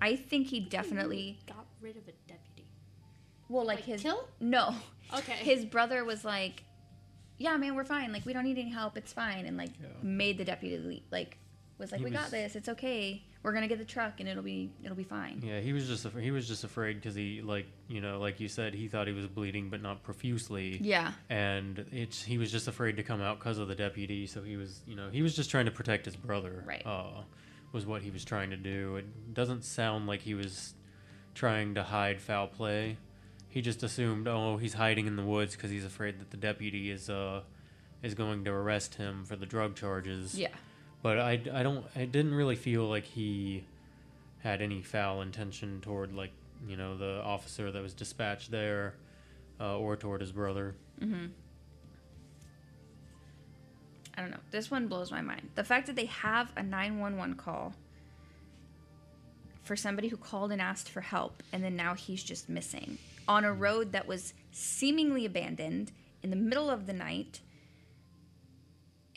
[0.00, 2.66] I think he definitely got rid of a deputy.
[3.48, 4.28] well, like, Like his kill?
[4.40, 4.74] no,
[5.12, 5.32] Okay.
[5.32, 6.62] his brother was like,
[7.38, 8.12] "Yeah, man, we're fine.
[8.12, 8.96] Like, we don't need any help.
[8.96, 9.70] It's fine." And like,
[10.02, 11.02] made the deputy leave.
[11.10, 11.36] Like,
[11.78, 12.54] was like, He "We got this.
[12.54, 13.24] It's okay.
[13.44, 16.06] We're gonna get the truck, and it'll be it'll be fine." Yeah, he was just
[16.06, 19.06] af- he was just afraid because he like you know like you said he thought
[19.06, 20.78] he was bleeding but not profusely.
[20.80, 21.12] Yeah.
[21.28, 24.26] And it's he was just afraid to come out because of the deputy.
[24.26, 26.64] So he was you know he was just trying to protect his brother.
[26.66, 26.82] Right.
[26.86, 27.22] Uh,
[27.70, 28.96] was what he was trying to do.
[28.96, 30.72] It doesn't sound like he was
[31.34, 32.96] trying to hide foul play.
[33.50, 36.90] He just assumed oh he's hiding in the woods because he's afraid that the deputy
[36.90, 37.42] is uh
[38.02, 40.38] is going to arrest him for the drug charges.
[40.38, 40.48] Yeah.
[41.04, 43.62] But I, I don't I didn't really feel like he
[44.38, 46.30] had any foul intention toward like
[46.66, 48.94] you know the officer that was dispatched there
[49.60, 50.74] uh, or toward his brother.
[50.98, 51.26] Mm-hmm.
[54.16, 54.38] I don't know.
[54.50, 55.50] This one blows my mind.
[55.56, 57.74] The fact that they have a 911 call
[59.62, 62.96] for somebody who called and asked for help, and then now he's just missing
[63.28, 65.92] on a road that was seemingly abandoned
[66.22, 67.40] in the middle of the night.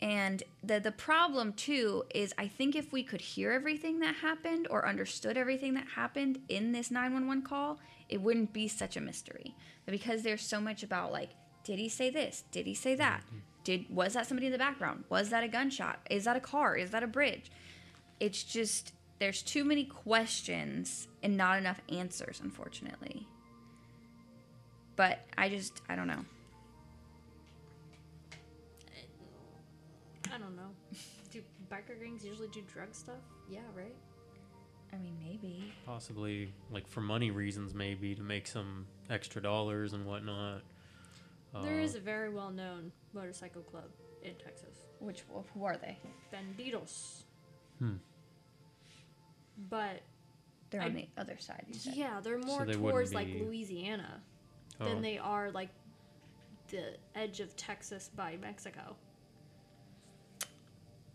[0.00, 4.68] And the the problem too is I think if we could hear everything that happened
[4.70, 9.54] or understood everything that happened in this 911 call, it wouldn't be such a mystery.
[9.84, 11.30] But because there's so much about like
[11.64, 12.44] did he say this?
[12.52, 13.22] Did he say that?
[13.26, 13.38] Mm-hmm.
[13.64, 15.04] Did was that somebody in the background?
[15.08, 15.98] Was that a gunshot?
[16.08, 16.76] Is that a car?
[16.76, 17.50] Is that a bridge?
[18.20, 23.26] It's just there's too many questions and not enough answers unfortunately.
[24.94, 26.24] But I just, I don't know.
[30.34, 30.70] I don't know.
[31.32, 33.16] Do biker gangs usually do drug stuff?
[33.50, 33.94] Yeah, right.
[34.92, 35.72] I mean, maybe.
[35.84, 40.62] Possibly, like for money reasons, maybe to make some extra dollars and whatnot.
[41.62, 43.90] there Uh, is a very well-known motorcycle club
[44.22, 44.80] in Texas.
[45.00, 45.22] Which
[45.54, 45.98] who are they?
[46.32, 47.24] Bandidos.
[47.78, 47.96] Hmm.
[49.70, 50.02] But
[50.70, 51.64] They're I- on the other side.
[51.68, 51.94] You said.
[51.94, 54.22] yeah, they're more they wouldn't towards like be- Louisiana
[54.80, 54.84] Oh.
[54.84, 55.70] than they are like
[56.68, 58.96] the edge of Texas by Mexico.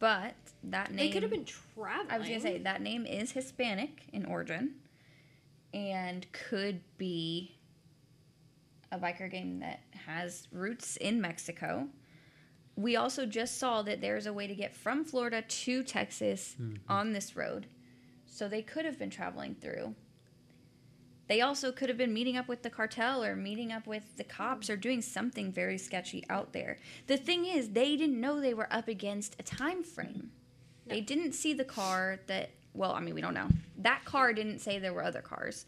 [0.03, 0.35] But
[0.65, 0.97] that name.
[0.97, 2.11] They could have been traveling.
[2.11, 4.75] I was gonna say that name is Hispanic in origin,
[5.73, 7.55] and could be
[8.91, 11.87] a biker game that has roots in Mexico.
[12.75, 16.75] We also just saw that there's a way to get from Florida to Texas mm-hmm.
[16.91, 17.67] on this road,
[18.25, 19.95] so they could have been traveling through.
[21.33, 24.23] They also could have been meeting up with the cartel or meeting up with the
[24.23, 26.77] cops or doing something very sketchy out there.
[27.07, 30.29] The thing is, they didn't know they were up against a time frame.
[30.85, 33.47] They didn't see the car that, well, I mean, we don't know.
[33.79, 35.65] That car didn't say there were other cars.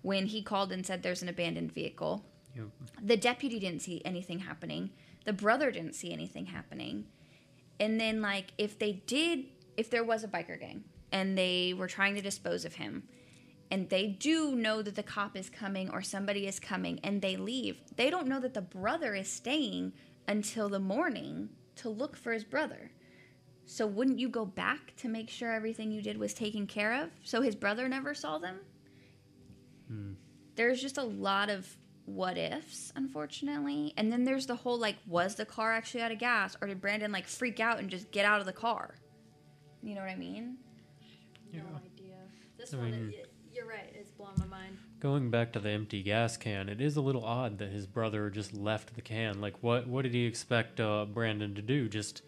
[0.00, 2.24] When he called and said there's an abandoned vehicle,
[2.56, 2.68] Yep.
[3.02, 4.92] the deputy didn't see anything happening.
[5.26, 7.04] The brother didn't see anything happening.
[7.78, 9.44] And then, like, if they did,
[9.76, 13.02] if there was a biker gang and they were trying to dispose of him,
[13.72, 17.38] and they do know that the cop is coming or somebody is coming and they
[17.38, 19.94] leave, they don't know that the brother is staying
[20.28, 22.90] until the morning to look for his brother.
[23.64, 27.08] So wouldn't you go back to make sure everything you did was taken care of
[27.24, 28.60] so his brother never saw them?
[29.88, 30.12] Hmm.
[30.54, 31.66] There's just a lot of
[32.04, 33.94] what ifs, unfortunately.
[33.96, 36.82] And then there's the whole like, was the car actually out of gas or did
[36.82, 38.96] Brandon like freak out and just get out of the car?
[39.82, 40.58] You know what I mean?
[41.54, 42.18] No idea.
[42.58, 43.31] This I one, mean- it,
[43.62, 43.92] you're right.
[43.94, 44.76] It's blowing my mind.
[45.00, 48.30] Going back to the empty gas can, it is a little odd that his brother
[48.30, 49.40] just left the can.
[49.40, 51.88] Like, what what did he expect uh, Brandon to do?
[51.88, 52.22] Just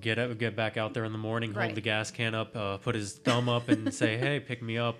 [0.00, 1.66] get up, get back out there in the morning, Right.
[1.66, 4.78] hold the gas can up, uh, put his thumb up, and say, "Hey, pick me
[4.78, 4.96] up.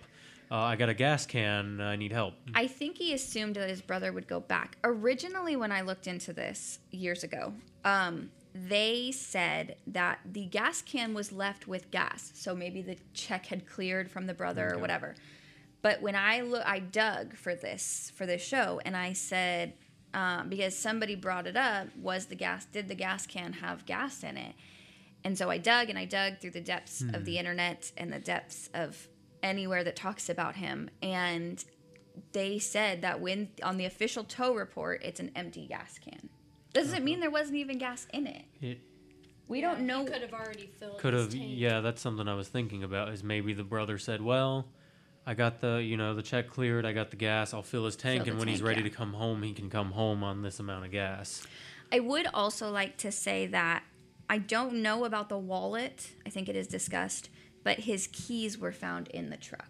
[0.51, 1.81] Uh, I got a gas can.
[1.81, 4.77] I need help." I think he assumed that his brother would go back.
[4.85, 7.53] Originally, when I looked into this years ago,
[7.85, 13.47] um, they said that the gas can was left with gas, so maybe the check
[13.47, 15.15] had cleared from the brother or whatever.
[15.85, 19.75] But when I look, I dug for this for this show, and I said
[20.15, 22.65] um, because somebody brought it up, was the gas?
[22.65, 24.55] Did the gas can have gas in it?
[25.25, 28.19] And so I dug and I dug through the depths of the internet and the
[28.19, 29.09] depths of
[29.43, 31.63] anywhere that talks about him, and
[32.33, 36.31] they said that when on the official tow report, it's an empty gas can.
[36.73, 38.47] Doesn't mean there wasn't even gas in it.
[38.63, 38.79] It
[39.49, 40.07] We don't know.
[40.07, 40.97] Could have already filled.
[40.97, 41.53] could his have, tank.
[41.57, 41.81] yeah.
[41.83, 43.11] That's something I was thinking about.
[43.11, 44.67] Is maybe the brother said, "Well."
[45.27, 46.85] I got the, you know, the check cleared.
[46.85, 47.55] I got the gas.
[47.55, 48.89] I'll fill his tank, Fill and when he's ready yeah.
[48.89, 51.47] to come home, he can come home on this amount of gas.
[51.91, 53.85] I would also like to say that
[54.29, 56.11] I don't know about the wallet.
[56.27, 57.31] I think it is discussed,
[57.63, 59.69] but his keys were found in the truck.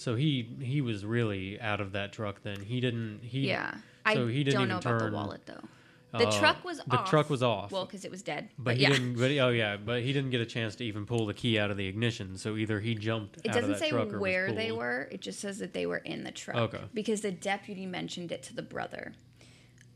[0.00, 2.42] So he he was really out of that truck.
[2.42, 3.20] Then he didn't.
[3.22, 3.72] He yeah,
[4.14, 5.68] So I he didn't don't even know about the turn- wallet though.
[6.12, 7.08] The uh, truck was the off.
[7.08, 7.70] truck was off.
[7.70, 8.48] Well, because it was dead.
[8.56, 9.14] but, But, he yeah, didn't.
[9.14, 11.70] But oh yeah, but he didn't get a chance to even pull the key out
[11.70, 12.36] of the ignition.
[12.36, 15.08] So either he jumped it out of doesn't that say where they were.
[15.12, 16.56] It just says that they were in the truck.
[16.74, 16.80] Okay.
[16.92, 19.12] Because the deputy mentioned it to the brother.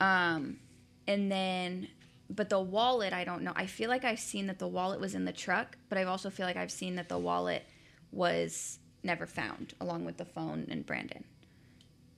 [0.01, 0.59] Um,
[1.07, 1.89] and then,
[2.31, 3.53] but the wallet, I don't know.
[3.57, 6.31] I feel like I've seen that the wallet was in the truck, but I also
[6.31, 7.65] feel like I've seen that the wallet
[8.12, 11.25] was never found along with the phone and Brandon.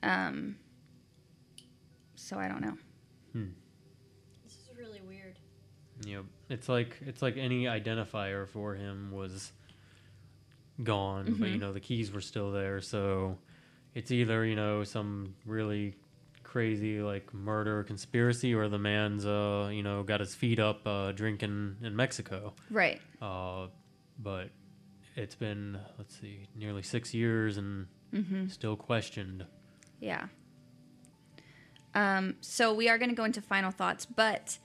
[0.02, 0.56] Um,
[2.14, 2.76] so I don't know.
[3.34, 3.65] This is really weird.
[6.04, 6.24] Yep.
[6.50, 9.52] It's like it's like any identifier for him was
[10.82, 11.60] gone, but you Mhm.
[11.60, 12.80] know the keys were still there.
[12.80, 13.38] So
[13.94, 15.94] it's either you know some really
[16.42, 21.12] crazy like murder conspiracy, or the man's uh you know got his feet up uh,
[21.12, 22.54] drinking in Mexico.
[22.70, 23.00] Right.
[23.22, 23.68] Uh,
[24.18, 24.50] but
[25.16, 28.46] it's been let's see, nearly six years and Mm-hmm.
[28.48, 29.44] still questioned.
[30.00, 30.28] Yeah.
[31.94, 34.58] Um, so we are going to go into final thoughts, but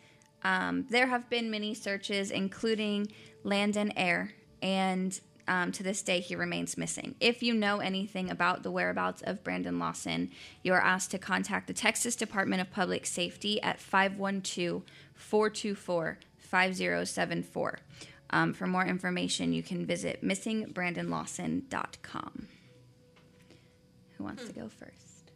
[0.43, 3.11] um, there have been many searches, including
[3.43, 5.17] land and air, and
[5.47, 7.15] um, to this day he remains missing.
[7.19, 10.31] If you know anything about the whereabouts of Brandon Lawson,
[10.63, 14.83] you are asked to contact the Texas Department of Public Safety at 512
[15.13, 17.79] 424 5074.
[18.33, 22.47] Um, for more information, you can visit missingbrandonlawson.com.
[24.17, 25.33] Who wants to go first?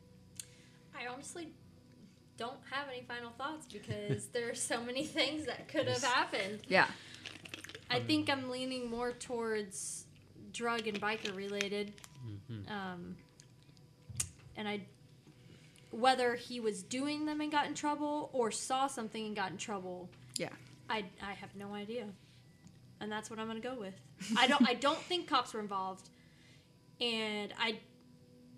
[0.97, 1.49] I honestly
[2.37, 6.59] don't have any final thoughts because there are so many things that could have happened.
[6.67, 6.87] Yeah.
[7.89, 10.05] I think I'm leaning more towards
[10.51, 11.93] drug and biker related.
[12.51, 12.69] Mhm.
[12.69, 13.15] Um,
[14.57, 14.81] and I
[15.91, 19.57] whether he was doing them and got in trouble or saw something and got in
[19.57, 20.09] trouble.
[20.37, 20.49] Yeah.
[20.89, 22.05] I, I have no idea,
[22.99, 23.93] and that's what I'm gonna go with.
[24.37, 26.09] I don't I don't think cops were involved,
[26.99, 27.79] and I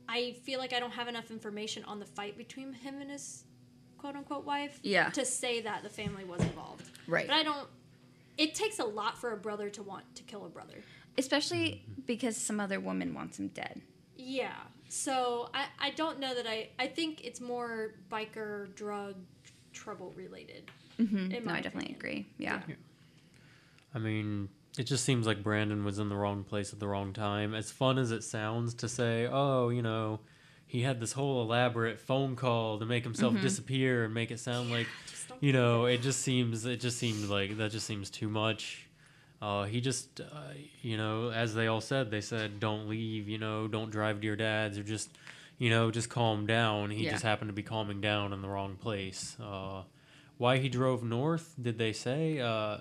[0.10, 3.44] I feel like I don't have enough information on the fight between him and his
[4.08, 4.80] quote unquote wife.
[4.84, 5.10] Yeah.
[5.10, 6.90] To say that the family was involved.
[7.08, 7.28] Right.
[7.28, 7.68] But I don't.
[8.38, 10.76] It takes a lot for a brother to want to kill a brother.
[11.18, 13.82] Especially because some other woman wants him dead.
[14.16, 14.54] Yeah.
[14.88, 19.16] So I, I don't know that I I think it's more biker drug
[19.74, 20.72] trouble related.
[21.00, 21.46] Mm-hmm.
[21.46, 21.96] No, I definitely opinion.
[21.96, 22.26] agree.
[22.38, 22.62] Yeah.
[23.94, 24.48] I mean,
[24.78, 27.54] it just seems like Brandon was in the wrong place at the wrong time.
[27.54, 30.20] As fun as it sounds to say, oh, you know,
[30.68, 33.42] he had this whole elaborate phone call to make himself Mhm.
[33.42, 34.88] disappear and make it sound like,
[35.40, 38.84] you know, it just seems, it just seemed like that just seems too much.
[39.42, 40.26] Uh, he just, uh,
[40.82, 44.26] you know, as they all said, they said, don't leave, you know, don't drive to
[44.26, 45.10] your dad's or just,
[45.58, 46.90] you know, just calm down.
[46.90, 47.12] He Yeah.
[47.12, 49.38] just happened to be calming down in the wrong place.
[49.40, 49.84] Uh,
[50.38, 52.40] why he drove north, did they say?
[52.40, 52.78] Uh,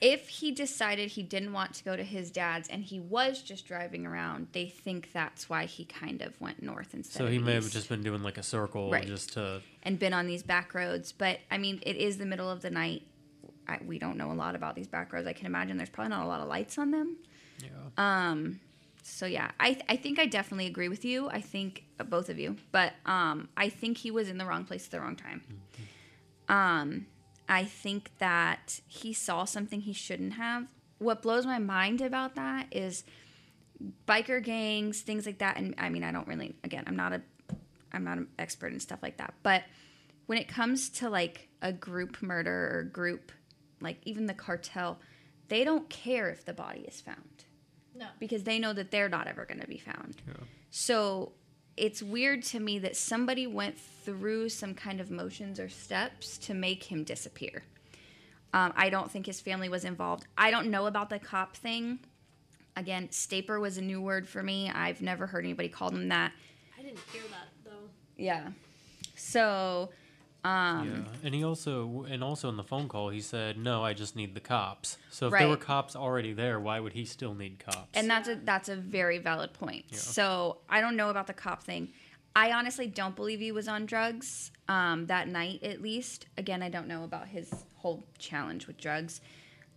[0.00, 3.66] If he decided he didn't want to go to his dad's and he was just
[3.66, 7.54] driving around, they think that's why he kind of went north instead So he may
[7.54, 9.06] have just been doing like a circle Right.
[9.06, 9.60] just to.
[9.82, 11.12] and been on these back roads.
[11.12, 13.02] But I mean, it is the middle of the night.
[13.68, 15.26] I, we don't know a lot about these back roads.
[15.28, 17.16] I can imagine there's probably not a lot of lights on them.
[17.62, 17.68] Yeah.
[18.30, 18.58] Um,
[19.02, 21.28] so yeah, I I think I definitely agree with you.
[21.28, 24.64] I think uh, both of you, but um, I think he was in the wrong
[24.64, 25.42] place at the wrong time.
[26.50, 27.06] Um,
[27.48, 30.66] I think that he saw something he shouldn't have.
[30.98, 33.04] What blows my mind about that is
[34.06, 35.56] biker gangs, things like that.
[35.56, 36.54] And I mean, I don't really.
[36.64, 37.22] Again, I'm not a
[37.92, 39.64] I'm not an expert in stuff like that, but
[40.26, 43.32] when it comes to like a group murder or group,
[43.80, 45.00] like even the cartel,
[45.48, 47.44] they don't care if the body is found
[47.96, 48.06] No.
[48.20, 50.22] because they know that they're not ever going to be found.
[50.28, 50.34] Yeah.
[50.70, 51.32] So
[51.76, 56.54] it's weird to me that somebody went through some kind of motions or steps to
[56.54, 57.62] make him disappear.
[58.52, 60.26] Um, I don't think his family was involved.
[60.36, 62.00] I don't know about the cop thing.
[62.76, 64.70] Again, staper was a new word for me.
[64.70, 66.32] I've never heard anybody call them that.
[66.78, 67.88] I didn't hear that though.
[68.16, 68.48] Yeah.
[69.14, 69.90] So,
[70.42, 73.92] um, yeah, and he also and also in the phone call he said, "No, I
[73.92, 77.34] just need the cops." So if there were cops already there, why would he still
[77.34, 77.88] need cops?
[77.92, 79.84] And that's a that's a very valid point.
[79.90, 79.98] Yeah.
[79.98, 81.90] So I don't know about the cop thing.
[82.34, 86.26] I honestly don't believe he was on drugs um, that night, at least.
[86.38, 89.20] Again, I don't know about his whole challenge with drugs,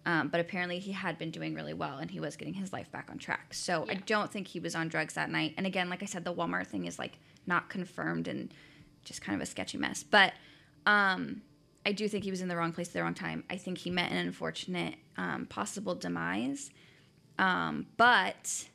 [0.05, 2.91] um, but apparently he had been doing really well and he was getting his life
[2.91, 3.53] back on track.
[3.53, 5.55] So I don't think he was on drugs that night.
[5.57, 8.53] And again, like I said, the Walmart thing is like not confirmed and
[9.03, 10.03] just kind of a sketchy mess.
[10.03, 10.33] But
[10.85, 11.41] um,
[11.85, 13.43] I do think he was in the wrong place at the wrong time.
[13.49, 16.71] I think he met an unfortunate um, possible demise.
[17.37, 18.65] Um, but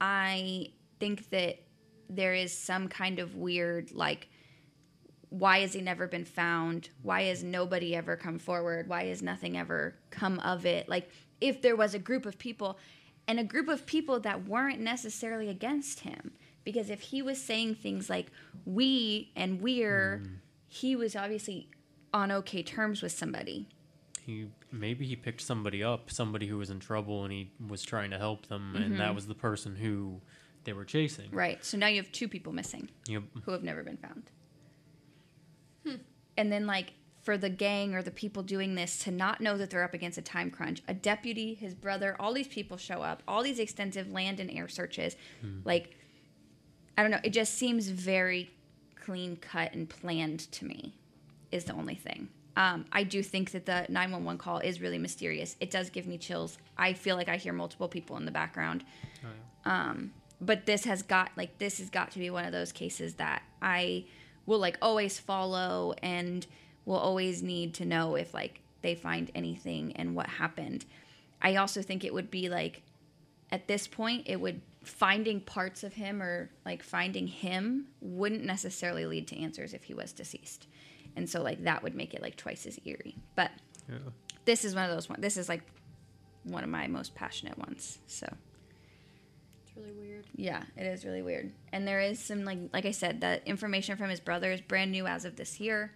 [0.00, 1.58] I think that
[2.08, 4.28] there is some kind of weird, like,
[5.28, 6.88] why has he never been found?
[7.02, 8.88] Why has nobody ever come forward?
[8.88, 10.88] Why has nothing ever come of it?
[10.88, 11.10] Like,
[11.40, 12.78] if there was a group of people,
[13.28, 16.32] and a group of people that weren't necessarily against him,
[16.64, 18.26] because if he was saying things like
[18.64, 20.22] we and we're,
[20.72, 21.68] he was obviously
[22.14, 23.68] on okay terms with somebody.
[24.24, 28.10] he maybe he picked somebody up, somebody who was in trouble, and he was trying
[28.10, 28.98] to help them, and Mm-hmm.
[28.98, 30.20] that was the person who
[30.64, 31.28] they were chasing.
[31.32, 31.64] Right.
[31.64, 32.88] So now you have two people missing.
[33.08, 33.24] Yep.
[33.44, 34.30] who have never been found.
[36.36, 36.92] And then, like,
[37.22, 40.16] for the gang or the people doing this to not know that they're up against
[40.16, 44.10] a time crunch, a deputy, his brother, all these people show up, all these extensive
[44.10, 45.16] land and air searches.
[45.64, 45.98] Like,
[46.96, 48.50] I don't know, it just seems very
[49.00, 50.94] clean cut and planned to me,
[51.50, 52.28] is the only thing.
[52.56, 55.56] Um, I do think that the 911 call is really mysterious.
[55.60, 56.58] It does give me chills.
[56.76, 58.84] I feel like I hear multiple people in the background
[59.64, 63.14] Um, but this has got like this has got to be one of those cases
[63.14, 64.04] that I
[64.46, 66.46] will like always follow and
[66.86, 70.86] will always need to know if like they find anything and what happened.
[71.42, 72.82] I also think it would be like
[73.50, 79.04] at this point it would finding parts of him or like finding him wouldn't necessarily
[79.06, 80.66] lead to answers if he was deceased.
[81.16, 83.16] And so like that would make it like twice as eerie.
[83.36, 83.50] But
[83.88, 83.98] Yeah.
[84.46, 85.62] this is one of those one this is like
[86.44, 87.98] one of my most passionate ones.
[88.06, 88.26] So
[89.66, 90.26] It's really weird.
[90.34, 91.52] yeah, it is really weird.
[91.72, 94.92] And there is some like like I said, the information from his brother is brand
[94.92, 95.92] new as of this year.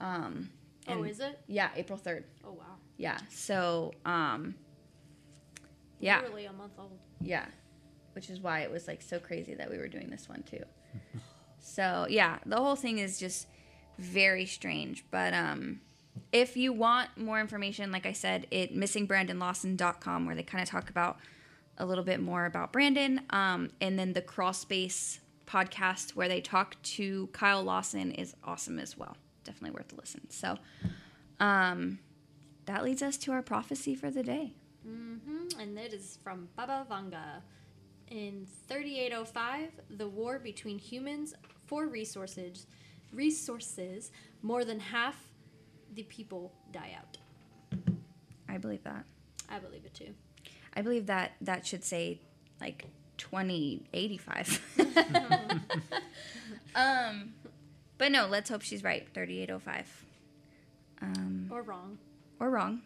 [0.00, 0.50] Um
[0.88, 1.40] Oh, is it?
[1.48, 2.22] Yeah, April 3rd.
[2.44, 2.76] Oh wow.
[2.96, 3.18] Yeah.
[3.28, 4.54] So, um
[5.98, 6.20] yeah.
[6.20, 6.98] Literally a month old.
[7.20, 7.46] Yeah.
[8.16, 10.64] Which is why it was like so crazy that we were doing this one too.
[11.60, 13.46] so, yeah, the whole thing is just
[13.98, 15.80] very strange, but um
[16.32, 20.90] if you want more information, like I said, it missingbrandonlawson.com where they kind of talk
[20.90, 21.18] about
[21.78, 26.40] a little bit more about Brandon um and then the crawl space podcast where they
[26.40, 29.16] talk to Kyle Lawson is awesome as well.
[29.44, 30.28] Definitely worth a listen.
[30.30, 30.58] So,
[31.38, 32.00] um,
[32.66, 34.54] that leads us to our prophecy for the day.
[34.86, 35.60] Mm-hmm.
[35.60, 37.42] And it is from Baba Vanga.
[38.08, 41.34] In 3805, the war between humans
[41.66, 42.66] for resources,
[43.12, 45.16] resources, more than half
[45.94, 47.18] the people die out.
[48.48, 49.04] I believe that.
[49.48, 50.14] I believe it too.
[50.74, 52.20] I believe that that should say
[52.60, 52.84] like
[53.18, 54.60] 2085.
[56.74, 57.34] um,
[57.98, 59.06] but no, let's hope she's right.
[59.14, 60.04] 3805.
[61.02, 61.98] Um, Or wrong.
[62.38, 62.82] or wrong.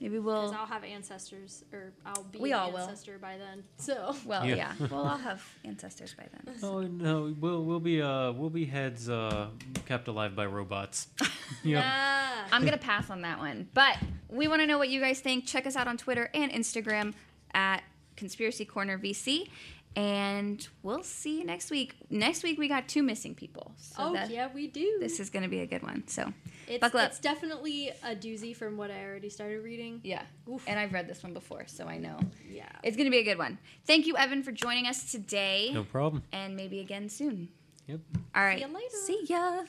[0.00, 0.42] Maybe we'll.
[0.48, 2.78] Because I'll have ancestors, or I'll be We an all will.
[2.80, 3.64] ancestor by then.
[3.78, 4.54] So Well, Yeah.
[4.56, 4.72] yeah.
[4.90, 6.54] We'll all have ancestors by then.
[6.62, 9.48] Oh no, we'll we'll be uh we'll be heads uh
[9.86, 11.08] kept alive by robots.
[11.64, 11.80] yeah.
[11.80, 12.56] Nah.
[12.56, 13.68] I'm gonna pass on that one.
[13.74, 13.96] But
[14.28, 15.46] we want to know what you guys think.
[15.46, 17.14] Check us out on Twitter and Instagram
[17.54, 17.82] at
[18.16, 19.48] Conspiracy Corner VC,
[19.96, 21.94] and we'll see you next week.
[22.10, 24.98] Next week we got two missing people, so oh that, yeah, we do.
[25.00, 26.04] this is gonna be a good one.
[26.06, 26.32] So
[26.68, 27.10] it's, buckle up.
[27.10, 30.00] it's definitely a doozy from what I already started reading.
[30.04, 30.62] yeah, Oof.
[30.66, 32.18] and I've read this one before, so I know
[32.48, 32.68] Yeah.
[32.84, 33.58] it's gonna be a good one.
[33.86, 36.22] Thank you, Evan, for joining us today, No problem.
[36.32, 37.48] and maybe again soon.
[37.86, 38.00] Yep.
[38.34, 38.96] All right, you later.
[39.04, 39.62] see ya.